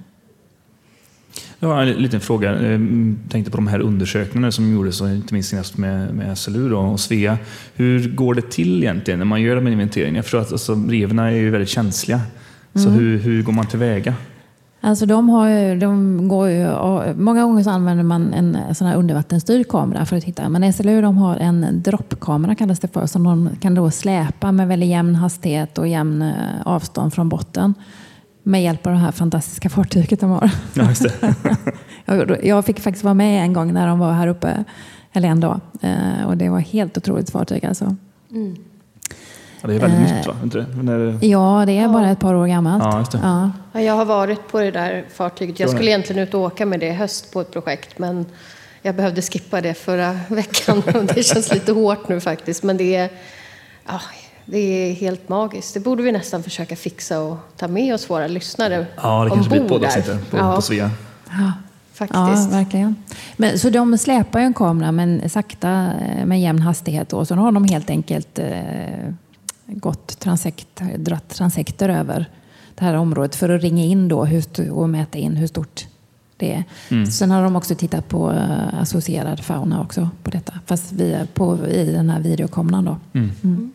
[1.59, 2.63] Jag har en liten fråga.
[2.63, 2.81] Jag
[3.29, 7.01] tänkte på de här undersökningarna som gjordes, inte minst senast med, med SLU då, och
[7.01, 7.39] Svea.
[7.75, 10.19] Hur går det till egentligen när man gör de här inventeringarna?
[10.19, 12.21] Jag förstår att alltså, reven är ju väldigt känsliga.
[12.75, 14.15] Så hur, hur går man tillväga?
[14.81, 16.69] Alltså de har ju, de går ju,
[17.15, 20.49] många gånger så använder man en sån här undervattensstyrd kamera för att titta.
[20.49, 24.69] Men SLU de har en droppkamera kallas det för som de kan då släpa med
[24.69, 26.33] väldigt jämn hastighet och jämn eh,
[26.65, 27.75] avstånd från botten.
[28.49, 30.51] Med hjälp av det här fantastiska fartyget de har.
[30.75, 31.35] Ja, just det.
[32.47, 34.65] Jag- fick faktiskt vara med en gång när de var här uppe,
[35.13, 35.61] eller en dag.
[35.81, 37.97] Eh, Och det var helt otroligt fartyg alltså.
[39.61, 40.37] Ja, det är väldigt Eh, nytt va?
[40.43, 40.67] Inte det?
[40.77, 41.27] Men är det...
[41.27, 42.85] Ja, det är bara ett par år gammalt.
[42.85, 43.19] Ja, just det.
[43.23, 43.51] Ja.
[43.73, 45.61] Ja, jag har varit på det där fartyget.
[45.61, 48.27] Jag skulle egentligen ut och åka med det i höst på ett projekt, men
[48.83, 50.83] jag behövde skippa det förra veckan.
[51.15, 53.11] Det känns lite hårt nu faktiskt, men det är,
[53.87, 54.01] ja,
[54.51, 55.75] det är helt magiskt.
[55.75, 59.51] Det borde vi nästan försöka fixa och ta med oss våra lyssnare Ja, det kanske
[59.51, 60.91] blir ett poddavsnitt på, Ja, på Svea.
[61.93, 62.15] faktiskt.
[62.15, 62.97] Ja, verkligen.
[63.37, 67.13] Men, så de släpar ju en kamera men sakta eh, med jämn hastighet.
[67.13, 69.13] Och så har de helt enkelt eh,
[69.67, 72.27] gått transekt, dratt transekter över
[72.75, 75.87] det här området för att ringa in då hur, och mäta in hur stort
[76.37, 77.05] det är.
[77.11, 80.53] Sen har de också tittat på eh, associerad fauna också på detta.
[80.67, 82.97] Fast via, på, i den här videokameran då.
[83.13, 83.73] Mm.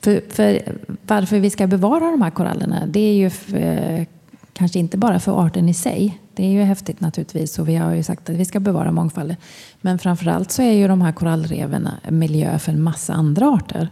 [0.00, 4.06] För, för varför vi ska bevara de här korallerna, det är ju för,
[4.52, 6.20] kanske inte bara för arten i sig.
[6.34, 9.36] Det är ju häftigt naturligtvis och vi har ju sagt att vi ska bevara mångfalden.
[9.80, 13.88] Men framförallt så är ju de här korallreven miljö för en massa andra arter.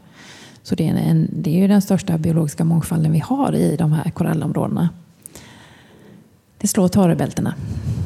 [0.62, 3.92] Så det är, en, det är ju den största biologiska mångfalden vi har i de
[3.92, 4.88] här korallområdena.
[6.58, 7.54] Det slår torrbältena.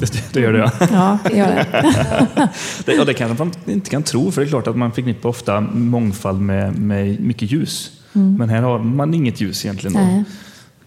[0.01, 0.71] Det, det gör det ja.
[0.91, 1.65] Ja, det gör det.
[2.85, 2.93] det.
[2.93, 5.61] Ja, det kanske man inte kan tro, för det är klart att man förknippar ofta
[5.61, 7.91] mångfald med, med mycket ljus.
[8.13, 9.95] Men här har man inget ljus egentligen.
[9.95, 10.13] Mm.
[10.13, 10.23] Nej.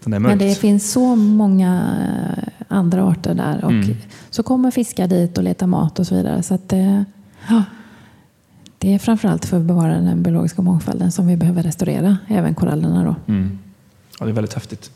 [0.05, 1.95] Det är Men det finns så många
[2.37, 3.65] eh, andra arter där.
[3.65, 3.95] Och Mm.
[4.29, 6.43] Så kommer fiskar dit och letar mat och så vidare.
[6.43, 7.01] Så att, eh,
[7.49, 7.63] ja,
[8.77, 12.17] det är framförallt för att bevara den biologiska mångfalden som vi behöver restaurera.
[12.27, 13.33] Även korallerna då.
[13.33, 13.59] Mm.
[14.19, 14.91] Ja, det är väldigt häftigt.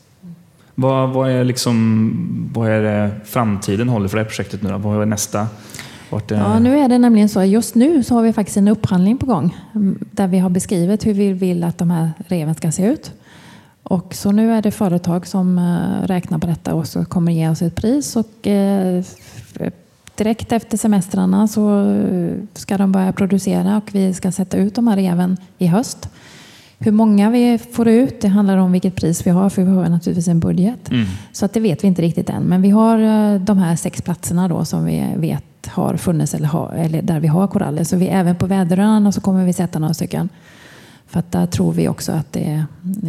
[0.80, 4.78] Vad, vad, är liksom, vad är det framtiden håller för det här projektet nu då?
[4.78, 5.46] Vad är nästa?
[6.10, 6.36] Vart är...
[6.36, 7.44] Ja, nu är det nämligen så.
[7.44, 9.56] Just nu så har vi faktiskt en upphandling på gång.
[9.74, 13.12] Mm, där vi har beskrivit hur vi vill att de här reven ska se ut.
[13.82, 17.48] Och så nu är det företag som eh, räknar på detta och så kommer ge
[17.48, 18.16] oss ett pris.
[18.16, 19.04] Och eh,
[20.14, 24.88] direkt efter semestrarna så eh, ska de börja producera och vi ska sätta ut de
[24.88, 26.08] här reven i höst.
[26.82, 29.88] Hur många vi får ut, det handlar om vilket pris vi har, för vi har
[29.88, 30.90] naturligtvis en budget.
[30.90, 31.06] Mm.
[31.32, 32.42] Så att det vet vi inte riktigt än.
[32.42, 36.46] Men vi har eh, de här sex platserna då som vi vet har funnits eller,
[36.46, 37.84] har, eller där vi har koraller.
[37.84, 40.28] Så vi, även på väderöarna så kommer vi sätta några stycken.
[41.10, 42.64] För att där tror vi också att det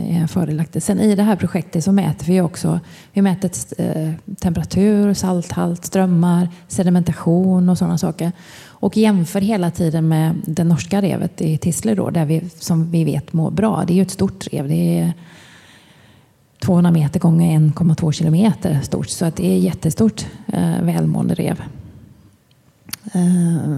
[0.10, 0.86] är fördelaktigt.
[0.86, 2.80] Sen i det här projektet så mäter vi också
[3.14, 8.32] vi mäter eh, temperatur, salthalt, strömmar, sedimentation och sådana saker.
[8.66, 13.04] Och jämför hela tiden med det norska revet i Tisle då, där vi, som vi
[13.04, 13.84] vet mår bra.
[13.88, 14.68] Det är ju ett stort rev.
[14.68, 15.14] Det är
[16.60, 19.10] 200 meter gånger 1,2 kilometer stort.
[19.10, 21.62] Så att det är jättestort eh, välmående rev.
[23.14, 23.78] Eh,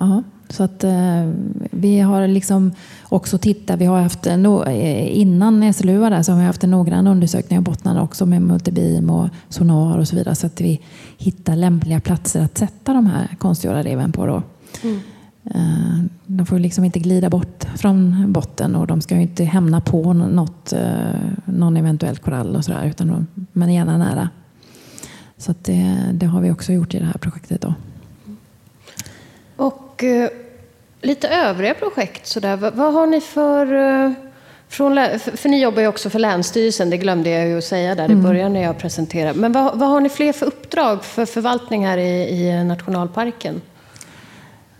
[0.00, 1.30] ja, så att eh,
[1.70, 2.72] vi har liksom
[3.14, 6.64] också tittat, vi har haft no, eh, innan SLU var där så har vi haft
[6.64, 10.60] en noggrann undersökning av bottnarna också med multibeam och sonar och så vidare så att
[10.60, 10.80] vi
[11.18, 14.26] hittar lämpliga platser att sätta de här konstgjorda reven på.
[14.26, 14.42] Då.
[15.50, 19.80] Eh, De får liksom inte glida bort från botten och de ska ju inte hämna
[19.80, 24.28] på något, eh, någon eventuell korall och sådär, utan de, men gärna nära.
[25.36, 27.60] Så det, det har vi också gjort i det här projektet.
[27.60, 27.74] Då.
[29.56, 30.28] Och eh,
[31.04, 32.56] lite övriga projekt sådär.
[32.56, 33.74] Vad, vad har ni för...
[33.74, 34.12] Eh,
[34.68, 38.10] från, för, ni jobbar ju också för Länsstyrelsen, det glömde jag ju att säga där
[38.10, 39.38] i början när jag presenterade.
[39.38, 43.60] Men vad, vad har ni fler för uppdrag för förvaltning här i, i nationalparken?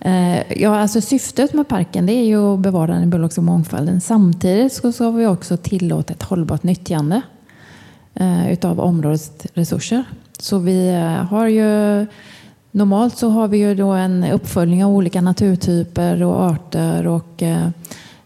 [0.00, 4.00] Eh, ja, alltså syftet med parken det är ju att bevara den biologiska mångfalden.
[4.00, 7.22] Samtidigt så ska vi också tillåta ett hållbart nyttjande
[8.14, 10.04] eh, utav områdets resurser.
[10.38, 10.90] Så vi
[11.30, 12.06] har ju
[12.76, 17.68] Normalt så har vi ju då en uppföljning av olika naturtyper och arter och eh,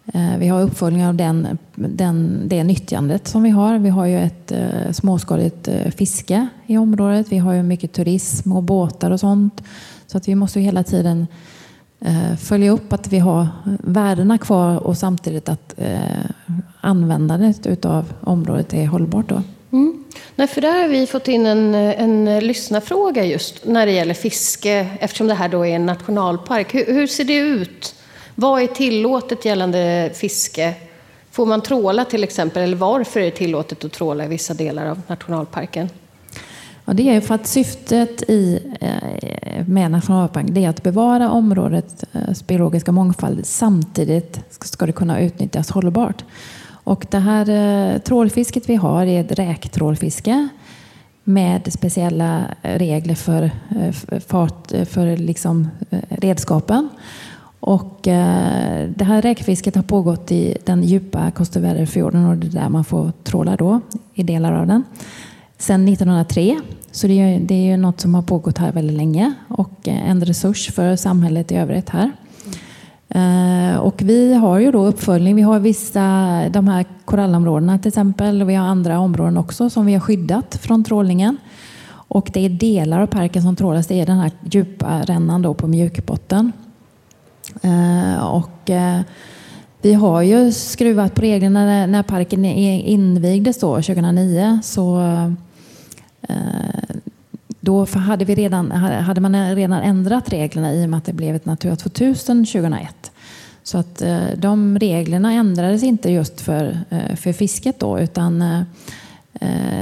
[0.07, 3.79] eh, vi har uppföljning av den, den, det nyttjandet som vi har.
[3.79, 7.27] Vi har ju ett eh, småskaligt fiske i området.
[7.33, 9.63] Vi har ju mycket turism och båtar och sånt.
[10.07, 11.27] Så att vi måste hela tiden
[12.39, 13.49] följa upp att vi har
[13.85, 15.75] värdena kvar och samtidigt att
[16.81, 19.29] användandet av området är hållbart.
[19.29, 19.43] Då.
[19.73, 20.05] Mm.
[20.37, 24.89] Nej, för där har vi fått in en, en lyssnarfråga just när det gäller fiske
[25.01, 26.75] eftersom det här då är en nationalpark.
[26.75, 27.95] Hur, hur ser det ut?
[28.35, 30.75] Vad är tillåtet gällande fiske?
[31.31, 34.87] Får man tråla till exempel eller varför är det tillåtet att tråla i vissa delar
[34.87, 35.89] av nationalparken?
[36.85, 42.47] Ja, det är för att syftet i, eh, med nationalparken är att bevara områdets eh,
[42.47, 43.47] biologiska mångfald.
[43.47, 46.25] Samtidigt ska det kunna utnyttjas hållbart.
[46.89, 50.49] Och det här eh, trålfisket vi har är ett räktrålfiske
[51.25, 56.89] med speciella regler för, eh, fart, eh, för liksom eh, redskapen.
[57.61, 62.85] Och det här räkfisket har pågått i den djupa Kostervärderfjorden och det är där man
[62.85, 63.81] får tråla då,
[64.15, 64.85] i delar av den
[65.59, 66.61] sedan 1903.
[66.91, 70.25] Så det är, det är ju något som har pågått här väldigt länge och en
[70.25, 72.13] resurs för samhället i övrigt här.
[73.09, 75.37] Eh, och vi har ju då uppföljning.
[75.37, 76.01] Vi har vissa,
[76.51, 80.59] de här korallområdena till exempel, och vi har andra områden också som vi har skyddat
[80.63, 81.37] från trålningen.
[81.91, 83.87] Och det är delar av parken som trålas.
[83.87, 86.53] Det är den här djupa rännan då på mjukbotten.
[87.63, 89.01] Eh, och eh,
[89.83, 94.61] vi har ju skruvat på reglerna när parken invigdes då 2009.
[94.63, 95.01] Så
[97.61, 101.37] då hade, vi redan, hade man redan ändrat reglerna i och med att det blev
[101.37, 103.13] ett Natura 2000 2001.
[103.63, 108.61] Så att eh, de reglerna ändrades inte just för, eh, för fisket då utan eh,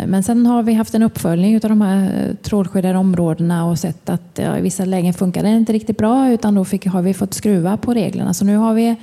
[0.06, 4.30] men sen har vi haft en uppföljning av de här trålskyddade områdena och sett att
[4.34, 7.34] ja, i vissa lägen funkar det inte riktigt bra utan då fick, har vi fått
[7.34, 8.34] skruva på reglerna.
[8.34, 8.96] Så nu har vi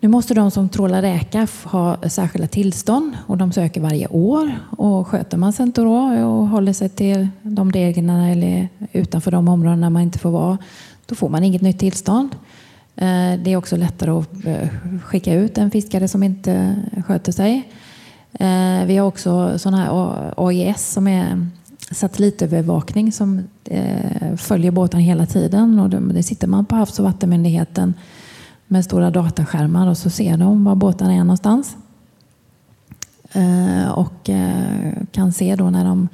[0.00, 4.58] nu måste de som trålar räka ha särskilda tillstånd och de söker varje år.
[4.70, 9.48] Och sköter man sig inte då och håller sig till de reglerna eller utanför de
[9.48, 10.58] områdena man inte får vara,
[11.06, 12.30] då får man inget nytt tillstånd.
[12.96, 14.68] Eh, det är också lättare att eh,
[15.04, 17.68] skicka ut en fiskare som inte sköter sig.
[18.32, 21.46] Eh, vi har också sådana här AIS som är
[21.90, 23.42] satellitövervakning som
[24.36, 25.78] följer båten hela tiden.
[25.80, 27.94] Och det sitter man på Havs och vattenmyndigheten
[28.68, 31.76] med stora dataskärmar och så ser de var båtarna är någonstans.
[33.32, 36.08] Eh, och eh, kan se då när de,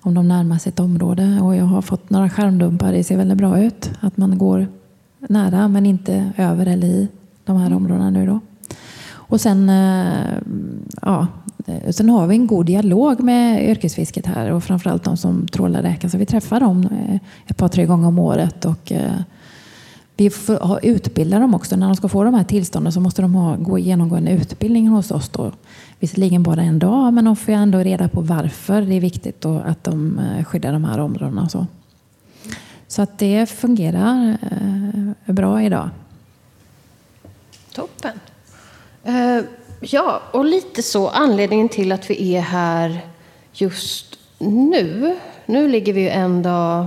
[0.00, 1.40] om de närmar sig ett område.
[1.42, 3.90] Och jag har fått några skärmdumpar, det ser väldigt bra ut.
[4.00, 4.68] Att man går
[5.18, 7.08] nära men inte över eller i
[7.44, 8.40] de här områdena nu då.
[9.08, 10.38] Och sen, eh,
[11.02, 11.26] ja,
[11.66, 15.82] eh, sen har vi en god dialog med yrkesfisket här och framförallt de som trålar
[15.82, 16.08] räka.
[16.08, 19.12] Så vi träffar dem eh, ett par, tre gånger om året och eh,
[20.16, 21.76] vi får utbilda dem också.
[21.76, 24.88] När de ska få de här tillstånden så måste de ha, gå genomgå en utbildning
[24.88, 25.28] hos oss.
[25.28, 25.52] Då.
[25.98, 29.58] Visserligen bara en dag, men de får ändå reda på varför det är viktigt då
[29.66, 31.42] att de eh, skyddar de här områdena.
[31.42, 31.66] Och så.
[32.88, 35.90] så att det fungerar eh, bra idag.
[37.74, 38.20] Toppen.
[39.04, 39.40] Eh,
[39.80, 43.00] ja, och lite så anledningen till att vi är här
[43.52, 45.16] just nu.
[45.46, 46.86] Nu ligger vi ju en dag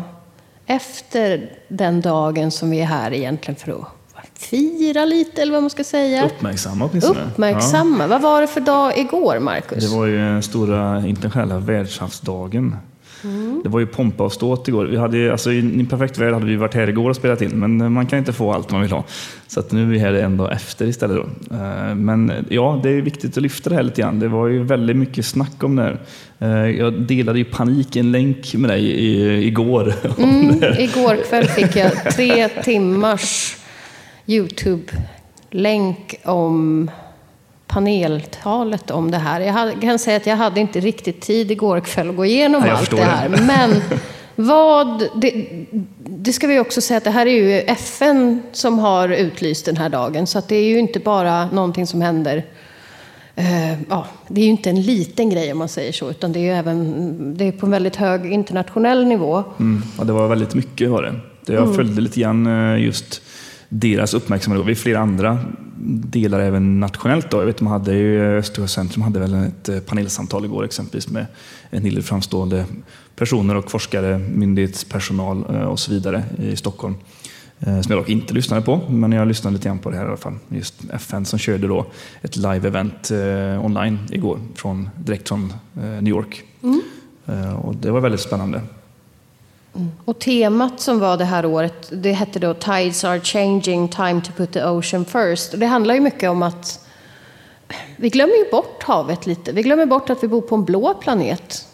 [0.70, 5.70] efter den dagen som vi är här egentligen för att fira lite, eller vad man
[5.70, 6.26] ska säga.
[6.26, 7.24] Uppmärksamma åtminstone.
[7.24, 8.04] Uppmärksamma.
[8.04, 8.08] Ja.
[8.08, 9.84] Vad var det för dag igår, Marcus?
[9.84, 12.76] Det var ju den stora internationella världshavsdagen.
[13.24, 13.62] Mm.
[13.64, 14.86] Det var ju pompa och ståt igår.
[14.86, 17.60] Vi hade, alltså, I en perfekt värld hade vi varit här igår och spelat in,
[17.60, 19.04] men man kan inte få allt man vill ha.
[19.48, 21.18] Så nu är vi här en dag efter istället.
[21.18, 21.56] Då.
[21.56, 24.20] Eh, men ja, det är viktigt att lyfta det här lite grann.
[24.20, 26.00] Det var ju väldigt mycket snack om det här.
[26.40, 29.94] Eh, jag delade ju panik en länk med dig igår.
[30.20, 33.58] Mm, igår kväll fick jag tre timmars
[34.28, 36.90] YouTube-länk om
[37.70, 39.42] paneltalet om det här.
[39.42, 42.74] Jag kan säga att jag hade inte riktigt tid igår kväll att gå igenom ja,
[42.74, 43.30] allt det här.
[43.30, 43.42] Det.
[43.42, 43.82] Men
[44.36, 45.46] vad, det,
[46.06, 49.78] det, ska vi också säga att det här är ju FN som har utlyst den
[49.78, 50.28] här dagen.
[50.28, 52.46] Så det är ju inte bara någonting som händer
[53.40, 56.50] Uh, ja, det är ju inte en liten grej om man säger så, utan det
[56.50, 59.44] är, även, det är på en väldigt hög internationell nivå.
[59.60, 61.16] Mm, ja, det var väldigt mycket var det.
[61.54, 61.76] Jag mm.
[61.76, 63.22] följde lite grann eh, just
[63.70, 64.66] deras uppmärksamhet.
[64.66, 65.40] Vi flera andra
[66.04, 67.32] delar även nationellt.
[67.32, 67.38] Då.
[67.38, 71.26] Jag vet, de hade ju, Östersjöcentrum hade väl ett eh, panelsamtal igår exempelvis med
[71.70, 72.66] en del framstående
[73.16, 76.96] personer och forskare, myndighetspersonal och så vidare i Stockholm.
[77.60, 80.04] Eh, som jag dock inte lyssnade på, men jag lyssnade lite grann på det här
[80.04, 80.36] i alla fall.
[80.50, 81.86] Just FN som körde då
[82.22, 86.44] ett live-event eh, online igår, från, direkt från eh, New York.
[86.64, 86.82] Mm.
[87.26, 88.62] Eh, och det var väldigt spännande.
[89.76, 89.92] Mm.
[90.06, 94.32] Och temat som var det här året, det hette då Tides are changing, time to
[94.32, 95.54] put the ocean first.
[95.54, 96.86] Och det handlar ju mycket om att
[97.96, 99.52] vi glömmer ju bort havet lite.
[99.52, 101.68] Vi glömmer bort att vi bor på en blå planet.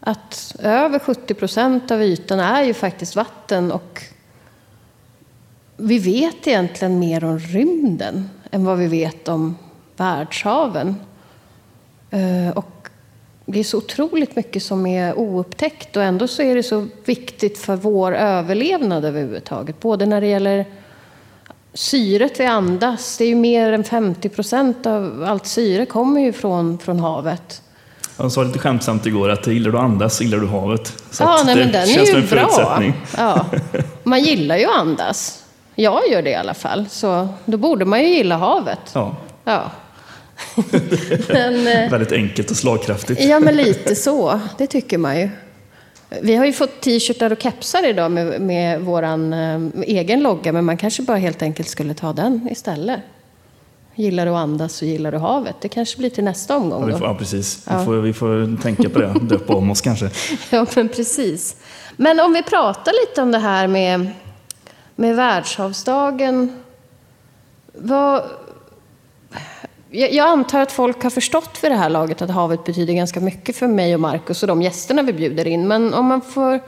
[0.00, 4.02] Att över 70 procent av ytan är ju faktiskt vatten och
[5.76, 9.56] vi vet egentligen mer om rymden än vad vi vet om
[9.96, 10.94] världshaven.
[12.10, 12.75] Eh, och
[13.46, 17.58] det är så otroligt mycket som är oupptäckt och ändå så är det så viktigt
[17.58, 19.80] för vår överlevnad överhuvudtaget.
[19.80, 20.64] Både när det gäller
[21.74, 23.16] syret vi andas.
[23.16, 27.62] Det är ju mer än 50 procent av allt syre kommer ju från, från havet.
[28.16, 31.02] Jag sa lite skämtsamt igår att gillar du andas gillar du havet.
[31.10, 32.82] Så ja, nej, men den är ju bra.
[33.16, 33.46] Ja.
[34.02, 35.42] Man gillar ju att andas.
[35.74, 38.80] Jag gör det i alla fall, så då borde man ju gilla havet.
[38.92, 39.16] Ja.
[39.44, 39.70] ja.
[41.28, 43.20] Men, eh, Väldigt enkelt och slagkraftigt.
[43.24, 44.40] ja, men lite så.
[44.58, 45.28] Det tycker man ju.
[46.22, 50.64] Vi har ju fått t-shirtar och kepsar idag med, med vår eh, egen logga, men
[50.64, 53.00] man kanske bara helt enkelt skulle ta den istället.
[53.94, 55.54] Gillar du att andas och gillar du havet?
[55.60, 56.90] Det kanske blir till nästa omgång.
[56.90, 57.66] Ja, får, ja precis.
[57.66, 57.78] Ja.
[57.78, 60.10] Vi, får, vi får tänka på det, döpa om oss kanske.
[60.50, 61.56] ja, men precis.
[61.96, 64.10] Men om vi pratar lite om det här med
[64.96, 66.62] med världshavsdagen.
[67.72, 68.22] Vad,
[69.96, 73.56] jag antar att folk har förstått för det här laget att havet betyder ganska mycket
[73.56, 75.68] för mig och Markus och de gästerna vi bjuder in.
[75.68, 76.60] Men om man får...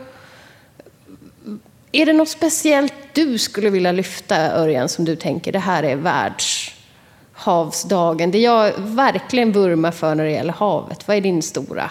[1.92, 5.96] Är det något speciellt du skulle vilja lyfta, Örjan, som du tänker det här är
[5.96, 8.30] världshavsdagen?
[8.30, 11.08] Det jag verkligen vurmar för när det gäller havet.
[11.08, 11.90] Vad är din stora,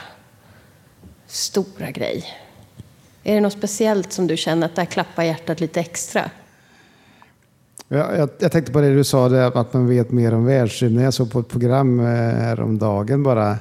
[1.27, 2.25] stora grej?
[3.23, 6.29] Är det något speciellt som du känner att där klappar hjärtat lite extra?
[7.89, 11.03] Jag, jag, jag, tänkte på det du sa, det, att man vet mer om världsrymden.
[11.03, 13.57] Jag såg på ett program eh, häromdagen bara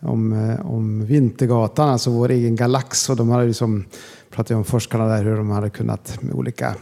[0.00, 3.10] om, eh, om Vintergatan, alltså vår egen galax.
[3.10, 3.84] Och de hade liksom,
[4.30, 6.74] pratade om forskarna där hur de hade kunnat med olika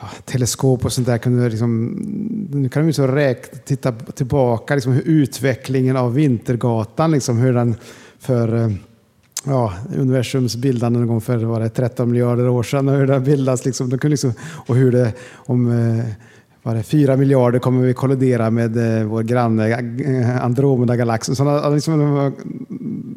[0.00, 1.86] ja, teleskop och sånt där kunde liksom,
[2.50, 7.76] nu kan de så räkna, titta tillbaka liksom hur utvecklingen av Vintergatan, liksom hur den
[8.18, 8.70] för eh,
[9.46, 13.12] ja, universums bildande någon gång för var det 13 miljarder år sedan och hur det
[13.12, 13.64] har bildats.
[13.64, 14.32] Liksom, de liksom,
[14.66, 16.04] och hur det om eh,
[16.62, 21.32] var det, 4 miljarder kommer vi kollidera med eh, vår granne eh, Andromeda-galaxen.
[21.74, 22.32] Liksom, de,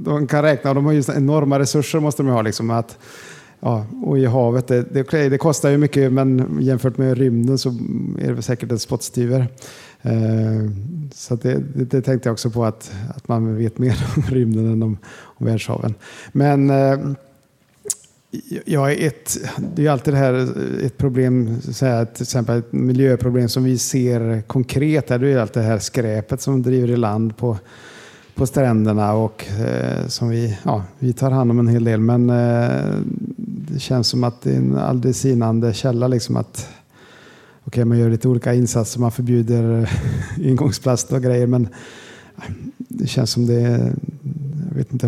[0.03, 2.41] de, kan räkna, och de har just enorma resurser måste de ha.
[2.41, 2.97] Liksom, att,
[3.59, 7.69] ja, och i havet, det, det, det, kostar ju mycket men jämfört med rymden så
[8.21, 9.47] är det säkert en spottstyver.
[10.01, 10.71] Eh,
[11.13, 14.71] så det, det, det, tänkte jag också på att, att man vet mer om rymden
[14.71, 15.95] än om, om världshaven.
[16.31, 16.99] Men eh,
[18.65, 19.37] ja, ett,
[19.75, 20.49] det är alltid det här
[20.85, 25.07] ett problem, så här, till exempel ett miljöproblem som vi ser konkret.
[25.07, 27.57] det är allt det här skräpet som driver i land på,
[28.35, 31.99] på stränderna och eh, som vi, ja, vi tar hand om en hel del.
[31.99, 32.95] Men eh,
[33.71, 36.07] det känns som att det är en aldrig sinande källa.
[36.07, 36.69] Liksom att
[37.69, 39.89] okay, man gör lite olika insatser, man förbjuder
[40.37, 41.67] ingångsplast och grejer, men
[42.77, 43.93] det känns som det
[44.69, 45.07] jag vet inte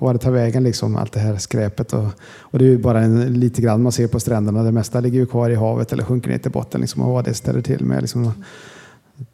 [0.00, 1.92] vad det tar vägen, liksom, allt det här skräpet.
[1.92, 2.06] Och,
[2.38, 4.62] och det är ju bara en, lite grann man ser på stränderna.
[4.62, 6.80] Det mesta ligger ju kvar i havet eller sjunker ner till botten.
[6.80, 8.00] Liksom, och vad det ställer till med.
[8.00, 8.32] Liksom,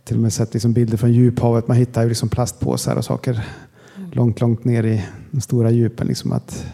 [0.05, 1.69] till och med sett liksom, bilder från djuphavet.
[1.69, 3.47] Man hittar ju liksom plastpåsar och saker
[3.97, 4.11] mm.
[4.13, 6.07] långt, långt ner i de stora djupen.
[6.07, 6.67] Liksom, att,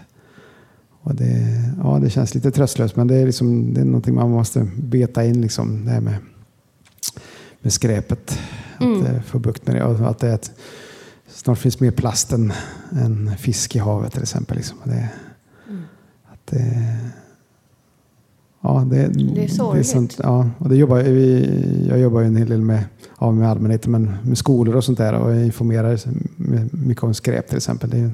[1.04, 4.30] och det, ja, det känns lite tröstlöst, men det är, liksom, det är någonting man
[4.30, 6.16] måste beta in, liksom, det här med,
[7.60, 8.38] med skräpet.
[8.80, 9.00] Mm.
[9.00, 9.84] Att eh, få bukt med det.
[9.84, 10.52] Och att det är ett,
[11.28, 12.52] snart finns mer plast än,
[12.92, 14.56] än fisk i havet till exempel.
[14.56, 14.78] Liksom.
[14.84, 15.08] Det,
[15.68, 15.82] mm.
[16.32, 16.96] att det,
[18.60, 19.74] ja, det, det är sorgligt.
[19.74, 22.84] Det är sånt, ja, och det jobbar, vi, jag jobbar ju en hel del med,
[23.20, 26.00] ja, med allmänheten, men med skolor och sånt där och informerar
[26.76, 27.90] mycket om skräp till exempel.
[27.90, 28.10] Det är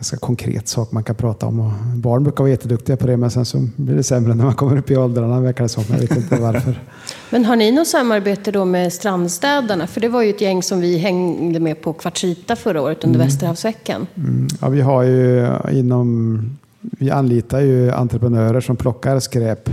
[0.00, 1.60] ganska konkret sak man kan prata om.
[1.60, 4.54] Och barn brukar vara jätteduktiga på det, men sen så blir det sämre när man
[4.54, 5.84] kommer upp i åldrarna, verkar det som.
[5.90, 6.80] Jag vet inte varför.
[7.30, 9.86] men har ni något samarbete då med Strandstädarna?
[9.86, 13.18] För det var ju ett gäng som vi hängde med på Kvartsita förra året under
[13.18, 13.26] mm.
[13.26, 14.06] Västerhavsveckan.
[14.14, 14.48] Mm.
[14.60, 16.40] Ja, vi har ju inom...
[16.80, 19.70] Vi anlitar ju entreprenörer som plockar skräp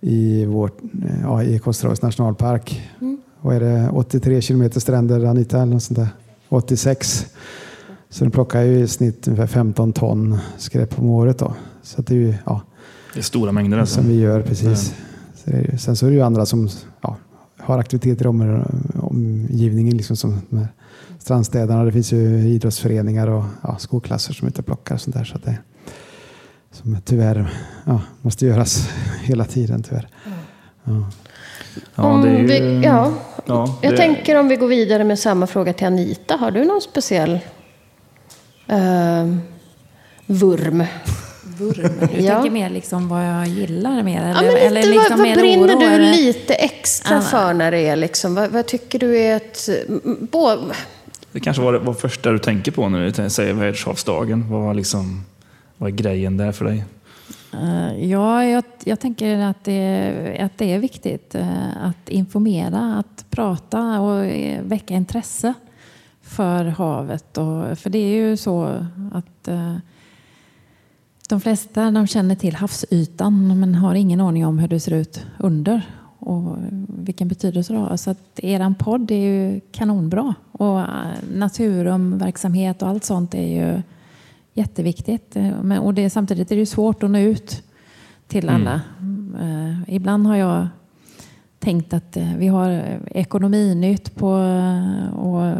[0.00, 0.78] i, vårt,
[1.22, 2.82] ja, i Kosterhavets nationalpark.
[3.00, 3.20] Mm.
[3.40, 5.56] Och är det 83 kilometer stränder, Anita?
[5.56, 6.08] Eller något sånt där?
[6.48, 7.26] 86.
[8.12, 11.38] Så den plockar ju i snitt ungefär 15 ton skräp om året.
[11.38, 11.54] Då.
[11.82, 12.60] Så det är ju, ja,
[13.14, 13.94] det är stora mängder alltså.
[13.94, 14.94] Som vi gör, precis.
[15.34, 16.68] Så det sen så är det ju andra som
[17.02, 17.16] ja,
[17.58, 18.28] har aktiviteter i
[18.98, 20.66] omgivningen, liksom som de
[21.18, 21.84] strandstädarna.
[21.84, 25.24] Det finns ju idrottsföreningar och ja, skolklasser som inte plockar sånt där.
[25.24, 25.58] Så det,
[26.72, 27.52] som tyvärr
[27.84, 28.88] ja, måste göras
[29.22, 30.08] hela tiden tyvärr.
[30.86, 31.04] Mm.
[31.94, 33.12] Ja, Om det är ju, vi, ja,
[33.46, 36.36] ja, jag det- tänker om vi går vidare med samma fråga till Anita.
[36.36, 37.38] Har du någon speciell
[38.72, 39.36] eh,
[40.26, 40.84] vurm?
[41.58, 42.08] Vurm.
[42.14, 42.34] Du Ja.
[42.34, 44.22] tänker mer liksom vad jag gillar mer?
[44.22, 46.12] Eller, Ja, men lite, eller vad, liksom vad mer brinner du eller?
[46.12, 47.20] lite extra Ja.
[47.20, 49.68] för när det är liksom, vad, vad tycker du är ett...
[50.30, 50.48] Bo,
[51.32, 54.50] Det kanske var det var första du tänker på när du säger världshavsdagen.
[54.50, 55.24] Vad, var liksom,
[55.76, 56.84] vad är grejen där för dig?
[57.52, 63.24] Eh, Ja, jag, jag tänker att det, att det är viktigt eh, att informera, att
[63.30, 65.54] prata och eh, väcka intresse
[66.32, 67.38] för havet.
[67.38, 69.76] Och, för det är ju så att eh,
[71.28, 75.26] de flesta de känner till havsytan men har ingen aning om hur det ser ut
[75.38, 75.82] under
[76.18, 76.56] och
[76.88, 77.96] vilken betydelse det har.
[77.96, 80.34] Så att eran podd är ju kanonbra.
[80.52, 80.86] Och eh,
[81.34, 83.82] naturumverksamhet och allt sånt är ju
[84.54, 85.34] jätteviktigt.
[85.62, 87.62] Men, och det, samtidigt är det svårt att nå ut
[88.26, 88.80] till alla.
[89.40, 90.68] Eh, ibland har jag
[91.62, 95.56] tänkt att eh, vi har eh, ekonominytt på, eh, och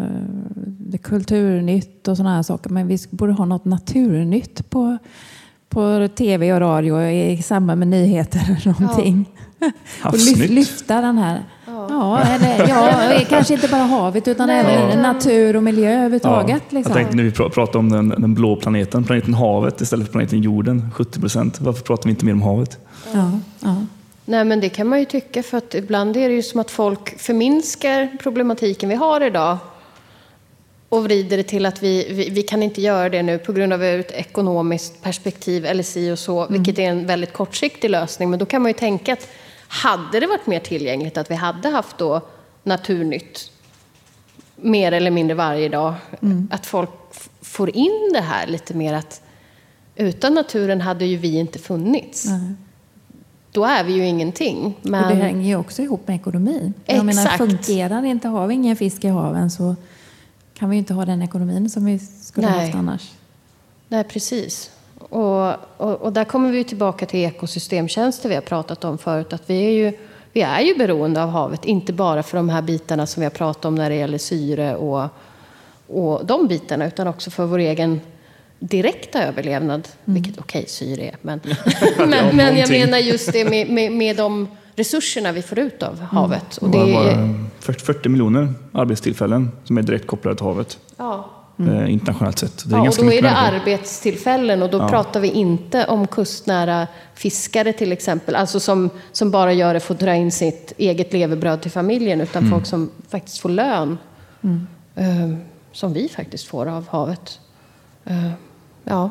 [1.02, 2.70] kulturnytt och sådana här saker.
[2.70, 4.98] Men vi borde ha något naturnytt på,
[5.68, 9.28] på tv och radio i samband med nyheter eller någonting.
[10.04, 10.50] och lyf, Havsnytt.
[10.50, 11.42] lyfta den här.
[11.66, 16.62] Ja, eller, ja, kanske inte bara havet utan Nej, även utan- natur och miljö överhuvudtaget.
[16.68, 16.94] Jag liksom.
[16.94, 20.42] tänkte när vi pra- pratar om den, den blå planeten, planeten havet istället för planeten
[20.42, 21.60] jorden, 70 procent.
[21.60, 22.78] Varför pratar vi inte mer om havet?
[23.14, 23.30] Ja,
[23.60, 23.76] ja.
[24.24, 26.70] Nej men det kan man ju tycka för att ibland är det ju som att
[26.70, 29.58] folk förminskar problematiken vi har idag
[30.88, 33.72] och vrider det till att vi, vi, vi kan inte göra det nu på grund
[33.72, 38.30] av ett ekonomiskt perspektiv eller si och så, vilket är en väldigt kortsiktig lösning.
[38.30, 39.28] Men då kan man ju tänka att
[39.68, 42.20] hade det varit mer tillgängligt att vi hade haft då
[42.62, 43.50] Naturnytt
[44.56, 45.94] mer eller mindre varje dag,
[46.50, 46.90] att folk
[47.42, 49.22] får in det här lite mer att
[49.96, 52.26] utan naturen hade ju vi inte funnits.
[52.26, 52.54] Nej.
[53.52, 54.64] Då är vi ju ingenting.
[54.66, 56.74] Och det Men hänger ju också ihop med ekonomin.
[56.84, 57.36] Jag menar, Exakt.
[57.36, 59.76] fungerar inte, har vi ingen fisk i haven så
[60.54, 62.64] kan vi ju inte ha den ekonomin som vi skulle Nej.
[62.64, 63.10] haft annars.
[63.88, 64.70] Nej, precis.
[64.98, 69.32] Och, och, och där kommer vi tillbaka till ekosystemtjänster vi har pratat om förut.
[69.32, 69.98] Att vi är, ju,
[70.32, 73.30] vi är ju beroende av havet, inte bara för de här bitarna som vi har
[73.30, 75.08] pratat om när det gäller syre och,
[75.86, 78.00] och de bitarna, utan också för vår egen
[78.62, 79.88] direkta överlevnad.
[80.04, 81.40] Vilket, okej, syre är, men,
[81.98, 86.00] men, men jag menar just det med, med, med de resurserna vi får ut av
[86.00, 86.56] havet.
[86.56, 90.78] Och Det är, 40 40 miljoner arbetstillfällen som är direkt kopplade till havet.
[90.96, 91.30] ja.
[91.58, 92.68] eh, Internationellt sett.
[92.70, 93.56] Det är Ja, och då är det människor.
[93.56, 99.52] arbetstillfällen och då pratar vi inte om kustnära fiskare till exempel, alltså som, som bara
[99.52, 103.38] gör det för att dra in sitt eget levebröd till familjen, utan folk som faktiskt
[103.38, 103.98] får lön.
[104.94, 105.34] Eh,
[105.72, 107.38] som vi faktiskt får av havet.
[108.04, 108.30] Eh,
[108.84, 109.10] ja.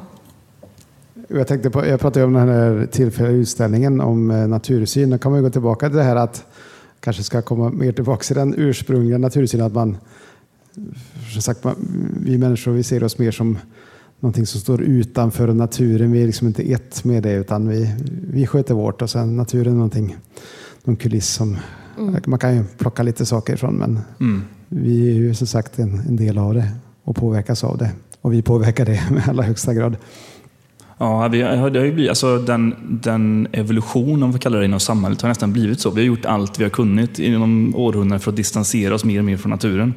[1.28, 5.09] Jag, tänkte på, jag pratade om den här tillfälliga utställningen om eh, natursyn.
[5.09, 6.45] Då kan man gå tillbaka till det här att
[6.99, 9.65] kanske ska komma mer tillbaka till den ursprungliga natursynen.
[9.65, 9.97] Att man,
[11.34, 11.76] som sagt, man,
[12.26, 13.57] vi människor vi ser oss mer som
[14.19, 16.11] någonting som står utanför naturen.
[16.11, 17.95] Vi är liksom inte ett med det utan vi,
[18.32, 20.17] vi sköter vårt och sen naturen är någonting,
[20.84, 21.57] någon kuliss som
[22.26, 24.41] man kan ju plocka lite saker ifrån men Mm.
[24.67, 26.72] vi är ju som sagt en, en del av det
[27.03, 27.91] och påverkas av det.
[28.22, 29.97] Och vi påverkar det med allra högsta grad.
[30.97, 34.65] Ja, vi har, det har ju blivit, alltså den, den evolution, om vi kallar det
[34.65, 35.89] inom samhället, har nästan blivit så.
[35.89, 39.26] Vi har gjort allt vi har kunnat inom århundraden för att distansera oss mer och
[39.26, 39.93] mer från naturen.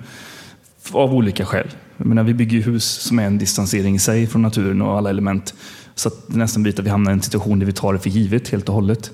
[0.92, 1.68] Av olika skäl.
[1.96, 4.98] Jag menar, vi bygger ju hus som är en distansering i sig från naturen och
[4.98, 5.54] alla element.
[5.94, 7.98] Så att det nästan blir att vi hamnar i en situation där vi tar det
[7.98, 9.10] för givet helt och hållet.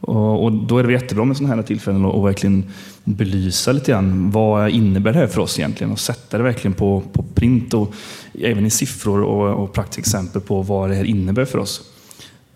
[0.00, 2.64] Och, och då är det jättebra med sådana här tillfällen och, verkligen
[3.04, 7.02] belysa lite grann vad innebär det här för oss egentligen och sätta det verkligen på,
[7.12, 7.94] på print och
[8.40, 11.82] även i siffror och, och praktiska exempel på vad det här innebär för oss.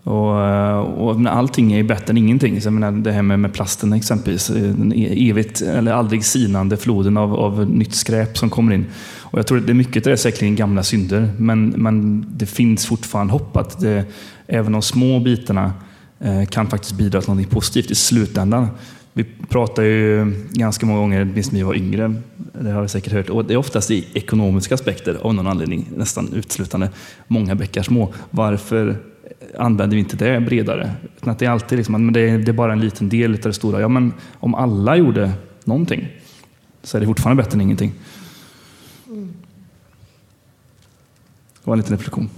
[0.03, 2.61] Och, eh, och allting är bättre än ingenting.
[2.61, 4.49] Så jag menar, det här med, med plasten exempelvis.
[4.49, 8.85] Eh, den e, evigt eller aldrig sinande floden av, av nytt skräp som kommer in.
[9.19, 11.31] Och jag tror att det är mycket av det är säkerligen gamla synder.
[11.37, 14.05] Men, men det finns fortfarande hopp att det,
[14.47, 15.73] även de små bitarna
[16.49, 18.67] kan faktiskt bidra till något positivt i slutändan.
[19.13, 22.15] Vi pratar ju ganska många gånger, minst när vi var yngre,
[22.61, 25.89] det har vi säkert hört, och det är oftast i ekonomiska aspekter av någon anledning,
[25.95, 26.89] nästan uteslutande.
[27.27, 28.13] Många bäckar små.
[28.29, 28.97] Varför
[29.57, 30.91] använder vi inte det bredare?
[31.17, 33.53] Utan att det är alltid liksom, men det är, bara en liten del av det
[33.53, 33.81] stora.
[33.81, 35.31] Ja, men om alla gjorde
[35.63, 36.07] någonting
[36.83, 37.93] så är det fortfarande bättre än ingenting.
[41.53, 42.29] Det var en liten reflektion.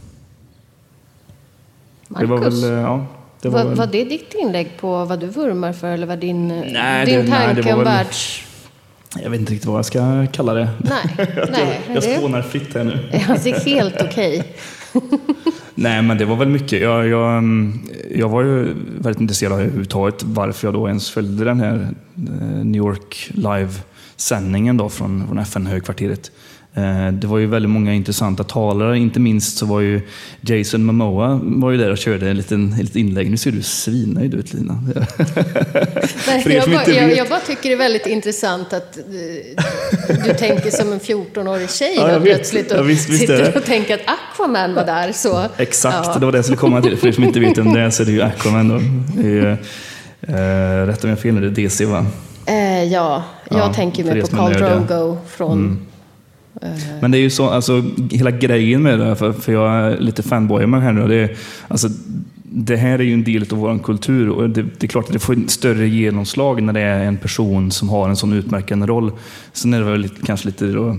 [2.08, 3.08] Det var Marcus, väl, eh, ja,
[3.44, 6.16] det var var, väl, var det ditt inlägg på vad du vurmar för eller var
[6.18, 8.42] din, Nej, din det- nej, tanke var om väl- världs...
[9.24, 10.70] Jag vet inte riktigt vad jag ska kalla det.
[10.80, 11.16] Nej,
[11.52, 11.82] nej.
[11.94, 13.00] jag det- spånar fritt här nu.
[13.12, 14.44] Ja, det är helt okej.
[15.76, 16.82] Nej, men det var väl mycket.
[16.82, 17.80] Jag, jag, mm,
[18.16, 18.68] jag var ju
[19.00, 21.88] väldigt intresserad av överhuvudtaget varför jag då ens följde den här
[22.18, 26.32] eh, New York Live-sändningen då från, från FN-högkvarteret.
[26.76, 30.02] Eh, det var ju väldigt många intressanta talare, inte minst så var ju
[30.42, 33.32] Jason Momoa var ju där och körde en liten, ett inlägg.
[33.32, 34.74] Nu ser du svinnöjd ut Lina.
[36.28, 39.54] Nej, jag, bara, jag, jag, bara tycker det är väldigt intressant att du,
[40.10, 43.66] eh, du tänker som en 14-årig tjej ja, plötsligt och ja, visst, visst sitter och
[43.66, 45.12] tänker att Aquaman var där.
[45.12, 46.20] Så, Exakt, ja.
[46.20, 46.98] det var det jag skulle komma till.
[46.98, 48.70] För er som inte vet vem det är så är det ju Aquaman.
[48.70, 48.76] Då.
[49.28, 49.58] Är,
[50.22, 52.06] eh, rätt om jag fel, det är DC va?
[52.46, 55.86] Eh, ja, jag ja, tänker mig på Carl Drogo från mm.
[56.64, 56.70] Eh.
[57.02, 60.24] Men det är ju så, alltså hela grejen med det, för, för jag är lite
[60.24, 61.38] fanboy med här nu, det, är,
[61.68, 61.90] alltså,
[62.44, 65.14] det här är ju en del av vår kultur och det, det, är klart att
[65.14, 68.86] det får en större genomslag när det är en person som har en sån utmärkande
[68.86, 69.12] roll.
[69.54, 70.98] Sen är det väl lite, kanske lite då,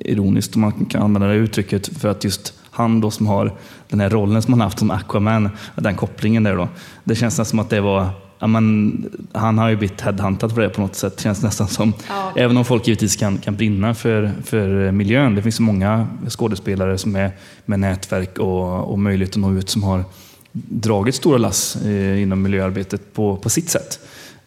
[0.00, 3.52] ironiskt om man kan använda det uttrycket för att just han då som har
[3.88, 6.68] den här rollen som han haft som Aquaman, den kopplingen där då.
[7.04, 8.08] Det känns nästan som att det var
[8.42, 11.20] ja, men, han har ju blivit headhuntad för det på något sätt.
[11.20, 11.92] Känns nästan som.
[12.08, 12.32] Ja.
[12.36, 15.34] Även om folk givetvis kan, kan brinna för, för miljön.
[15.34, 17.30] Det finns så många skådespelare som är
[17.64, 20.04] med nätverk och, och möjlighet att nå ut som har
[20.52, 24.00] dragit stora lass eh, inom miljöarbetet på, på sitt sätt.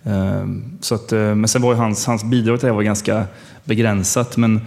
[0.03, 0.45] Eh,
[0.81, 3.25] så att, eh, men sen var ju hans, hans bidrag till det var ganska
[3.63, 4.37] begränsat.
[4.37, 4.61] Men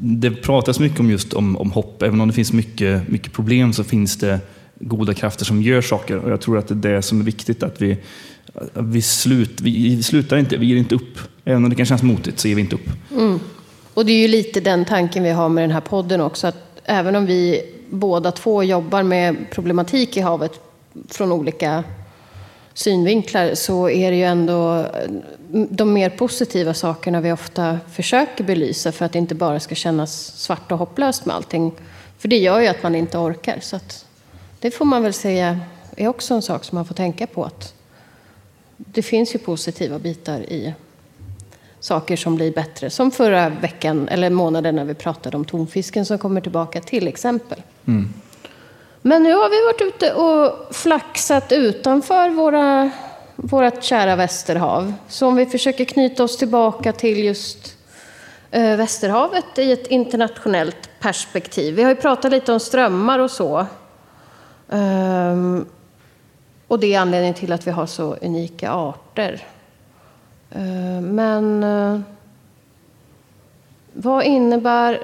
[0.00, 2.02] det pratas mycket om just om, om hopp.
[2.02, 4.40] Även om det finns mycket, mycket problem så finns det
[4.80, 6.16] goda krafter som gör saker.
[6.16, 7.62] Och jag tror att det är det som är viktigt.
[7.62, 7.98] Att vi,
[8.74, 11.18] vi, slut, vi slutar inte, vi ger inte upp.
[11.44, 12.88] Även om det kan kännas motigt så ger vi inte upp.
[13.10, 13.40] Mm.
[13.94, 16.46] Och det är ju lite den tanken vi har med den här podden också.
[16.46, 20.60] Att även om vi båda två jobbar med problematik i havet
[21.08, 21.84] från olika
[22.74, 24.86] synvinklar så är det ju ändå
[25.50, 30.32] de mer positiva sakerna vi ofta försöker belysa för att det inte bara ska kännas
[30.36, 31.72] svart och hopplöst med allting.
[32.18, 33.58] För det gör ju att man inte orkar.
[33.60, 33.80] Så
[34.60, 35.60] det får man väl säga
[35.96, 37.44] är också en sak som man får tänka på.
[37.44, 37.75] att
[38.96, 40.74] det finns ju positiva bitar i
[41.80, 42.90] saker som blir bättre.
[42.90, 47.62] Som förra veckan, eller månaden när vi pratade om tonfisken som kommer tillbaka till exempel.
[47.86, 48.08] Mm.
[49.02, 52.90] Men nu har vi varit ute och flaxat utanför våra,
[53.36, 54.92] vårt kära Västerhav.
[55.08, 57.76] Så om vi försöker knyta oss tillbaka till just
[58.50, 61.74] eh, Västerhavet i ett internationellt perspektiv.
[61.74, 63.66] Vi har ju pratat lite om strömmar och så.
[64.68, 65.66] Um,
[66.68, 69.42] och det är anledningen till att vi har så unika arter.
[70.56, 72.00] Uh, men uh,
[73.92, 75.00] vad innebär...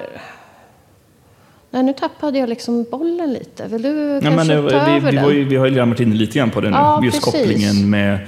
[1.71, 3.67] Nej, nu tappade jag liksom bollen lite.
[3.69, 5.29] Vill du Nej, kanske men, ta vi, över vi, den?
[5.29, 6.77] Vi, vi har ju redan varit inne lite grann på det nu.
[6.77, 7.43] Ja, just precis.
[7.43, 8.19] kopplingen med...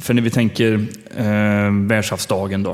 [0.00, 0.74] För när vi tänker
[1.16, 2.70] eh, världshavsdagen då.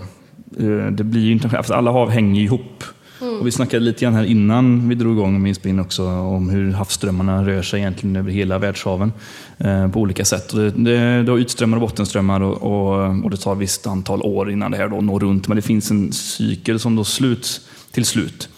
[0.59, 2.85] Eh, det blir ju inte, alla hav hänger ihop.
[3.21, 3.41] Mm.
[3.41, 6.73] Och vi snackade lite grann här innan vi drog igång med inspelningen också om hur
[6.73, 9.13] havsströmmarna rör sig egentligen över hela världshaven
[9.59, 10.53] eh, på olika sätt.
[10.53, 13.87] Och det, det, det har ytströmmar och bottenströmmar och, och, och, det tar ett visst
[13.87, 15.49] antal år innan det här då når runt.
[15.49, 17.61] Men det finns en cykel som då sluts
[17.91, 18.49] till slut.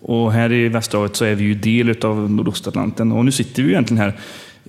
[0.00, 3.68] Och här i Västerhavet så är vi ju del av Nordostatlanten och nu sitter vi
[3.68, 4.18] egentligen här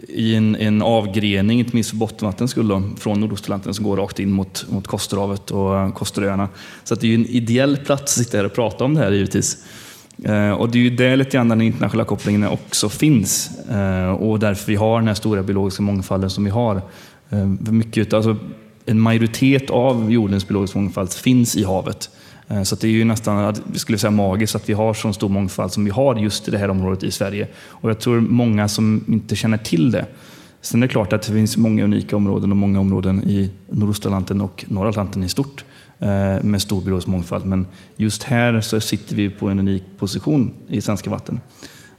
[0.07, 4.19] i en, en avgrening, inte minst för bottenvattnets skull, då, från Nordostatlanten som går rakt
[4.19, 6.49] in mot, mot Kosterhavet och eh, Kosteröarna.
[6.83, 9.11] Så det är ju en ideell plats att sitta här och prata om det här
[9.11, 9.65] givetvis.
[10.23, 14.39] Eh, och det är ju där lite grann den internationella kopplingen också finns eh, och
[14.39, 16.81] därför vi har den här stora biologiska mångfalden som vi har.
[17.29, 18.37] Eh, mycket, alltså,
[18.85, 22.09] en majoritet av jordens biologiska mångfald finns i havet.
[22.47, 25.29] Eh, så det är ju nästan, vi skulle säga magiskt att vi har så stor
[25.29, 27.47] mångfald som vi har just i det här området i Sverige.
[27.55, 30.05] Och jag tror många som inte känner till det.
[30.61, 34.41] Sen är det klart att det finns många unika områden och många områden i Nordostatlanten
[34.41, 35.65] och norra Atlanten i stort
[35.99, 37.45] eh, med stor biologisk mångfald.
[37.45, 41.39] Men just här så sitter vi på en unik position i svenska vatten.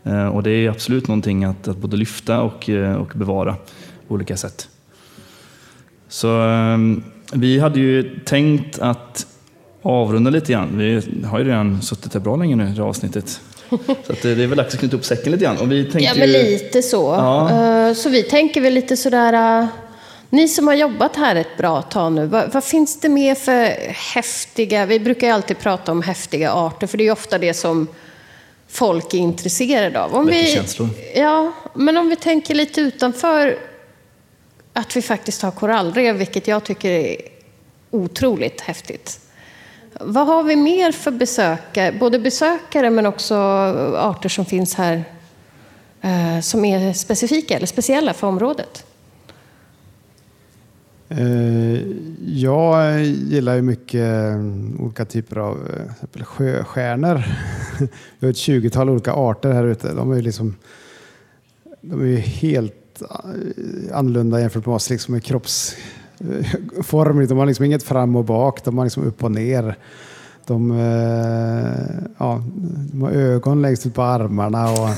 [0.04, 3.56] Eh, och det är absolut någonting att, att både lyfta och, och bevara
[4.08, 4.68] på olika sätt.
[6.12, 6.46] Så
[7.32, 9.26] vi hade ju tänkt att
[9.82, 10.78] avrunda lite grann.
[10.78, 13.40] Vi har ju redan suttit här bra länge nu i det avsnittet.
[14.06, 15.58] Så det är väl dags att knyta upp säcken lite grann.
[15.58, 17.02] Och vi ja, men lite så.
[17.02, 17.50] Ja.
[17.88, 19.60] Eh, så vi tänker väl lite sådär...
[19.62, 19.66] Eh,
[20.30, 23.64] ni som har jobbat här ett bra tag nu, vad, vad, finns det mer för
[24.14, 24.86] häftiga...
[24.86, 27.86] Vi brukar ju alltid prata om häftiga arter, för det är ju ofta det som
[28.68, 30.14] folk är intresserade av.
[30.14, 30.88] Om vi, känslor.
[31.14, 33.58] Ja, men om vi tänker lite utanför
[34.72, 37.16] att vi faktiskt har korallrev, vilket jag tycker är
[37.90, 39.20] otroligt häftigt.
[40.00, 41.92] Vad har vi mer för besökare?
[41.92, 43.34] Både besökare men också
[43.96, 45.04] arter som finns här
[46.00, 48.84] eh, som är specifika eller speciella för området?
[51.08, 51.80] Eh,
[52.26, 55.58] jag gillar ju mycket eh, olika typer av
[56.16, 57.24] eh, sjöstjärnor.
[58.18, 59.92] Vi har ett tjugotal olika arter här ute.
[59.92, 60.56] De är ju liksom
[61.80, 62.16] de är ju
[63.10, 67.26] helt eh, annorlunda jämfört med oss liksom med kroppsform.
[67.26, 69.76] De har liksom inget fram och bak, de har liksom upp och ner.
[70.46, 72.42] De, eh, ja,
[72.92, 74.78] de har ögon längst ut på armarna och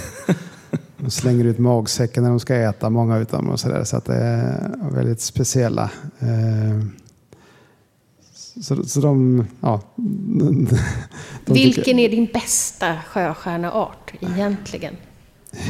[0.97, 3.51] de slänger ut magsäcken när de ska äta, många av dem.
[3.51, 5.91] Och så där, så att det är väldigt speciella.
[6.19, 6.81] Eh,
[8.63, 9.81] så, så de, ja.
[11.47, 14.97] De Vilken tycker, är din bästa sjöstjärneart egentligen?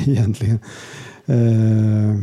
[0.06, 0.58] Egentligen?
[1.26, 2.14] Eh,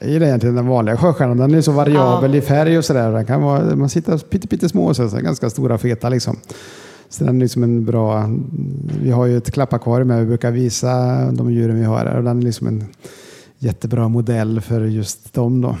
[0.00, 1.36] jag gillar egentligen den vanliga sjöstjärnan.
[1.36, 2.38] Den är så variabel ja.
[2.38, 3.24] i färg och sådär.
[3.24, 6.36] kan vara, man sitter pyttesmå, så, så ganska stora feta liksom.
[7.08, 8.30] Så den är liksom en bra...
[9.02, 10.92] Vi har ju ett klappakvarium här vi brukar visa
[11.32, 12.06] de djuren vi har.
[12.06, 12.84] Och den är liksom en
[13.58, 15.60] jättebra modell för just dem.
[15.60, 15.76] Då.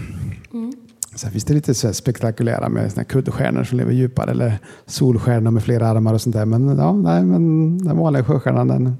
[0.52, 0.72] Mm.
[1.14, 5.62] Sen finns det lite så spektakulära med såna kuddstjärnor som lever djupare eller solstjärnor med
[5.62, 6.44] flera armar och sånt där.
[6.44, 8.96] Men, ja, nej, men den vanliga sjöstjärnan den,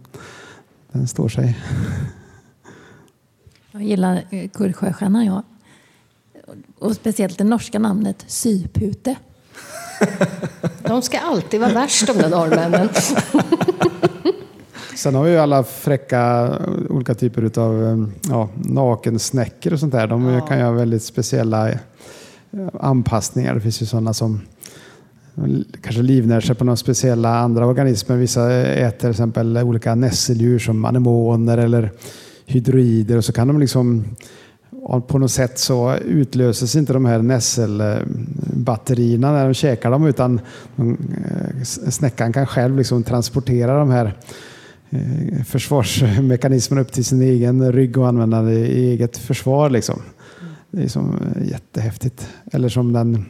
[0.93, 1.59] den står sig.
[3.75, 5.43] Jag gillar eh, kurdsjöstjärnan jag.
[6.79, 9.17] Och speciellt det norska namnet Sypute.
[10.83, 12.89] De ska alltid vara värst de där norrmännen.
[14.97, 16.53] Sen har vi ju alla fräcka
[16.89, 20.07] olika typer av eh, ja, nakensnäckor och sånt där.
[20.07, 20.41] De ja.
[20.41, 21.79] kan göra väldigt speciella eh,
[22.81, 23.55] anpassningar.
[23.55, 24.41] Det finns ju sådana som
[25.83, 28.17] kanske livnär sig på några speciella andra organismer.
[28.17, 31.91] Vissa äter till exempel olika nässeldjur som anemoner eller
[32.47, 34.05] hydroider och så kan de liksom
[35.07, 40.41] på något sätt så utlöses inte de här nässelbatterierna när de käkar dem utan
[40.77, 44.15] eh, snäckan kan själv liksom transportera de här
[44.91, 49.71] eh, försvarsmekanismerna upp till sin egen rygg och använda det i eget försvar.
[49.71, 50.03] Liksom.
[50.71, 52.29] Det är som eh, jättehäftigt.
[52.53, 53.25] Eller som den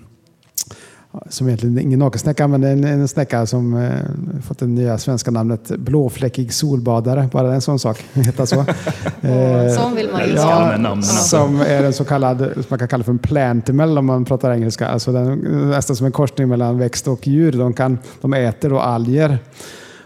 [1.28, 5.68] som egentligen ingen nakensnäcka, men en, en snäcka som eh, fått det nya svenska namnet
[5.68, 7.28] blåfläckig solbadare.
[7.32, 8.04] Bara en sån sak.
[8.12, 8.56] Heter så.
[9.28, 13.04] eh, som vill man ju ja, Som är en så kallad, som man kan kalla
[13.04, 14.88] för en plantimal om man pratar engelska.
[14.88, 15.38] Alltså den,
[15.70, 17.52] nästan som en korsning mellan växt och djur.
[17.52, 19.38] De, kan, de äter då alger.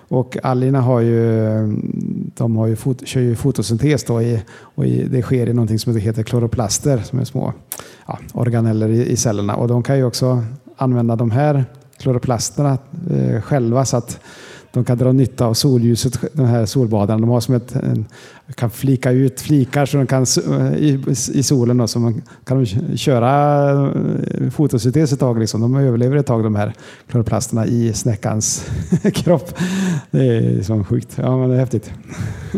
[0.08, 1.20] Och algerna har ju,
[2.34, 5.78] de har ju fot, kör ju fotosyntes då i, och i, det sker i någonting
[5.78, 7.52] som heter kloroplaster som är små
[8.06, 9.54] ja, organeller i, i cellerna.
[9.54, 10.44] Och de kan ju också
[10.78, 11.64] använda de här
[11.98, 12.78] kloroplasterna
[13.10, 14.20] eh, själva så att
[14.72, 17.20] de kan dra nytta av solljuset, de här solbadarna.
[17.20, 18.06] De har som ett, en,
[18.54, 22.64] kan flika ut flikar så de kan, eh, i, i solen då, så man kan
[22.64, 25.38] de köra eh, fotosyntes ett tag.
[25.38, 25.60] Liksom.
[25.60, 26.72] De överlever ett tag de här
[27.10, 28.66] kloroplasterna i snäckans
[29.14, 29.58] kropp.
[30.10, 31.14] Det är så sjukt.
[31.16, 31.90] Ja, men det är häftigt.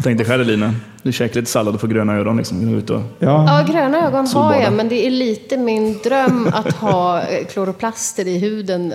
[0.03, 2.37] Tänk dig själv Lina, du käkar lite sallad och får gröna ögon.
[2.37, 2.79] Liksom.
[2.79, 3.59] Ut och ja.
[3.59, 4.55] ja, gröna ögon solbada.
[4.55, 8.93] har jag, men det är lite min dröm att ha kloroplaster i huden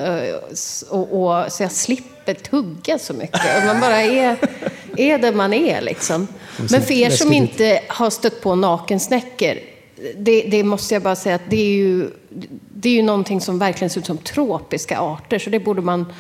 [0.90, 3.58] och, och, så jag slipper tugga så mycket.
[3.60, 4.38] Och man bara är,
[4.98, 6.28] är där man är liksom.
[6.58, 9.56] Men för er som inte har stött på nakensnäckor,
[10.18, 12.10] det, det, måste jag bara säga att det är ju,
[12.74, 15.40] det är ju någonting som verkligen ser ut som tropiska arter.
[15.40, 16.14] Så det borde man...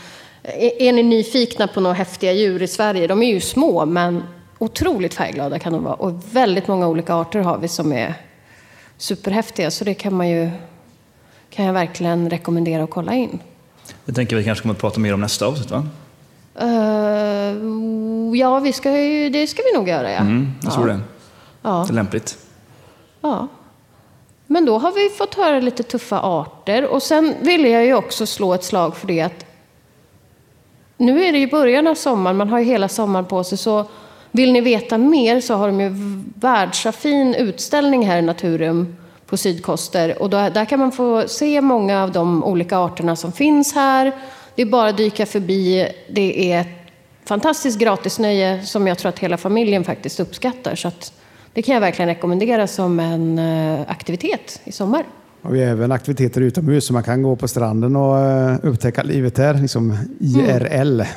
[0.79, 3.07] Är ni nyfikna på några häftiga djur i Sverige?
[3.07, 4.23] De är ju små, men
[4.57, 5.93] otroligt färgglada kan de vara.
[5.93, 8.13] Och väldigt många olika arter har vi som är
[8.97, 9.71] superhäftiga.
[9.71, 10.49] Så det kan man ju
[11.49, 13.39] kan jag verkligen rekommendera att kolla in.
[14.05, 15.87] Det tänker vi kanske kommer att prata mer om nästa avsnitt, va?
[16.61, 17.44] Uh,
[18.35, 20.19] ja, vi ska ju, det ska vi nog göra, ja.
[20.19, 20.93] Mm, jag tror ja.
[20.93, 20.99] det.
[21.61, 21.85] Ja.
[21.87, 22.37] Det är lämpligt.
[23.21, 23.47] Ja.
[24.47, 26.85] Men då har vi fått höra lite tuffa arter.
[26.85, 29.45] Och sen vill jag ju också slå ett slag för det att
[30.97, 33.57] nu är det ju början av sommaren, man har ju hela sommaren på sig.
[33.57, 33.85] Så
[34.31, 35.91] vill ni veta mer så har de ju
[36.35, 40.21] världsafin utställning här i Naturum på Sydkoster.
[40.21, 44.11] Och då, där kan man få se många av de olika arterna som finns här.
[44.55, 45.87] Det är bara att dyka förbi.
[46.09, 46.65] Det är
[47.25, 50.75] fantastiskt gratisnöje som jag tror att hela familjen faktiskt uppskattar.
[50.75, 50.91] Så
[51.53, 55.05] det kan jag verkligen rekommendera som en eh, aktivitet i sommar.
[55.41, 59.03] Och vi har även aktiviteter utomhus så man kan gå på stranden och eh, upptäcka
[59.03, 61.01] livet där, liksom IRL.
[61.01, 61.07] Mm.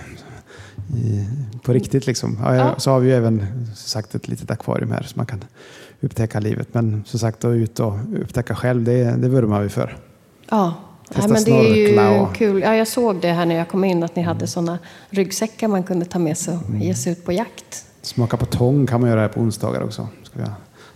[0.96, 1.28] I,
[1.62, 2.38] på riktigt liksom.
[2.42, 3.46] Ja, Så har vi även
[3.76, 5.44] sagt ett litet akvarium här så man kan
[6.00, 6.68] upptäcka livet.
[6.72, 9.96] Men som sagt, att ut och upptäcka själv, det, det vurmar vi för.
[10.50, 10.74] Ja,
[11.14, 12.34] ja men det är ju och...
[12.34, 12.62] kul.
[12.62, 14.78] Ja, jag såg det här när jag kom in, att ni hade sådana
[15.10, 16.82] ryggsäckar man kunde ta med sig och mm.
[16.82, 17.84] ge sig ut på jakt.
[18.02, 20.08] Smaka på tång kan man göra här på onsdagar också.
[20.22, 20.52] Ska vi ha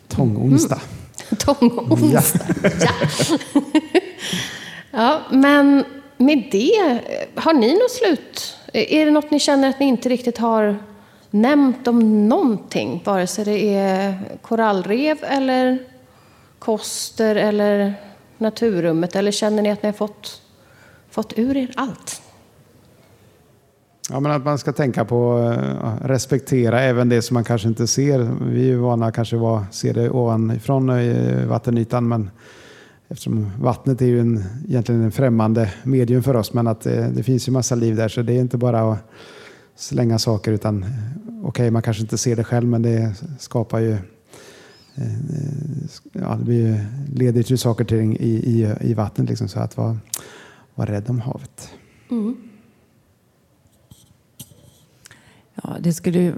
[0.09, 0.81] tångonsdag.
[0.81, 1.37] Mm.
[1.39, 2.71] Tångonsdag, ja.
[2.81, 3.39] ja.
[4.91, 5.85] ja, men
[6.17, 7.01] med det,
[7.35, 8.57] har ni något slut?
[8.73, 10.79] Är det något ni känner att ni inte riktigt har
[11.31, 15.79] nämnt om någonting, vare sig det är korallrev eller
[16.59, 17.95] koster eller
[18.43, 20.43] naturrummet, eller känner ni att ni har fått,
[21.11, 22.23] fått ur er allt?
[24.11, 25.37] Ja, men att man ska tänka på
[25.83, 28.19] att respektera även det som man kanske inte ser.
[28.41, 32.31] Vi är vana kanske att se det ovanifrån eh, i vattenytan, men
[33.09, 37.23] eftersom vattnet är ju en, egentligen en främmande medium för oss, men att det, det
[37.23, 38.99] finns ju massa liv där, så det är inte bara att
[39.77, 40.85] slänga saker, utan
[41.27, 43.97] okej, okay, man kanske inte ser det själv, men det skapar ju
[46.13, 49.99] ja, det leder till saker till i, i, i vattnet, liksom, så att vara,
[50.75, 51.71] vara rädd om havet.
[52.11, 52.37] Mm.
[55.63, 56.33] Ja, det, skulle,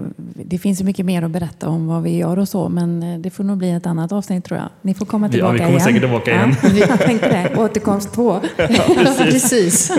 [0.45, 3.19] det finns ju mycket mer att berätta om vad vi gör och så, men eh,
[3.19, 4.69] det får nog bli ett annat avsnitt tror jag.
[4.81, 5.71] Ni får komma tillbaka igen.
[5.71, 6.01] Ja, vi kommer igen.
[6.01, 6.55] säkert tillbaka igen.
[6.79, 7.61] Ja, jag tänkte det.
[7.61, 8.39] Återkomst två.
[8.57, 9.49] Ja, precis.
[9.49, 9.91] precis.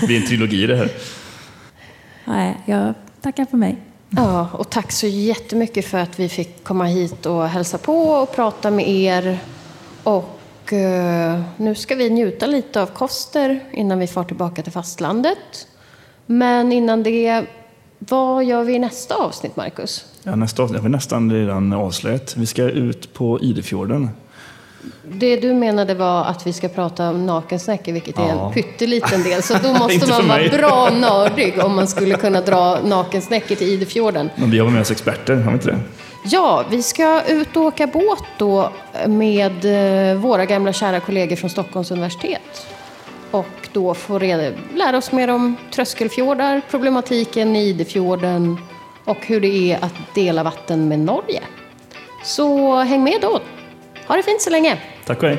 [0.00, 0.90] Det blir en trilogi det här.
[2.24, 3.93] Nej, jag tackar för mig.
[4.16, 8.34] Ja, och tack så jättemycket för att vi fick komma hit och hälsa på och
[8.34, 9.38] prata med er.
[10.02, 15.68] Och eh, nu ska vi njuta lite av Koster innan vi far tillbaka till fastlandet.
[16.26, 17.44] Men innan det
[17.98, 20.04] vad gör vi i nästa avsnitt, Marcus?
[20.22, 22.36] Ja, nästa avsnitt har vi nästan redan avslöjat.
[22.36, 24.10] Vi ska ut på Idefjorden.
[25.02, 29.42] Det du menade var att vi ska prata om nakensnäckor, vilket är en pytteliten del.
[29.42, 34.30] Så då måste man vara bra nördig om man skulle kunna dra nakensnäckor till Idefjorden.
[34.36, 35.78] Men vi har med oss experter, har vi inte det?
[36.26, 38.72] Ja, vi ska ut och åka båt då
[39.06, 39.64] med
[40.10, 42.66] eh, våra gamla kära kollegor från Stockholms universitet
[43.30, 48.58] och då få reda, lära oss mer om tröskelfjordar, problematiken i Idefjorden
[49.04, 51.42] och hur det är att dela vatten med Norge.
[52.24, 53.40] Så häng med då!
[54.06, 54.78] Ha det fint så länge!
[55.04, 55.38] Tack och hej!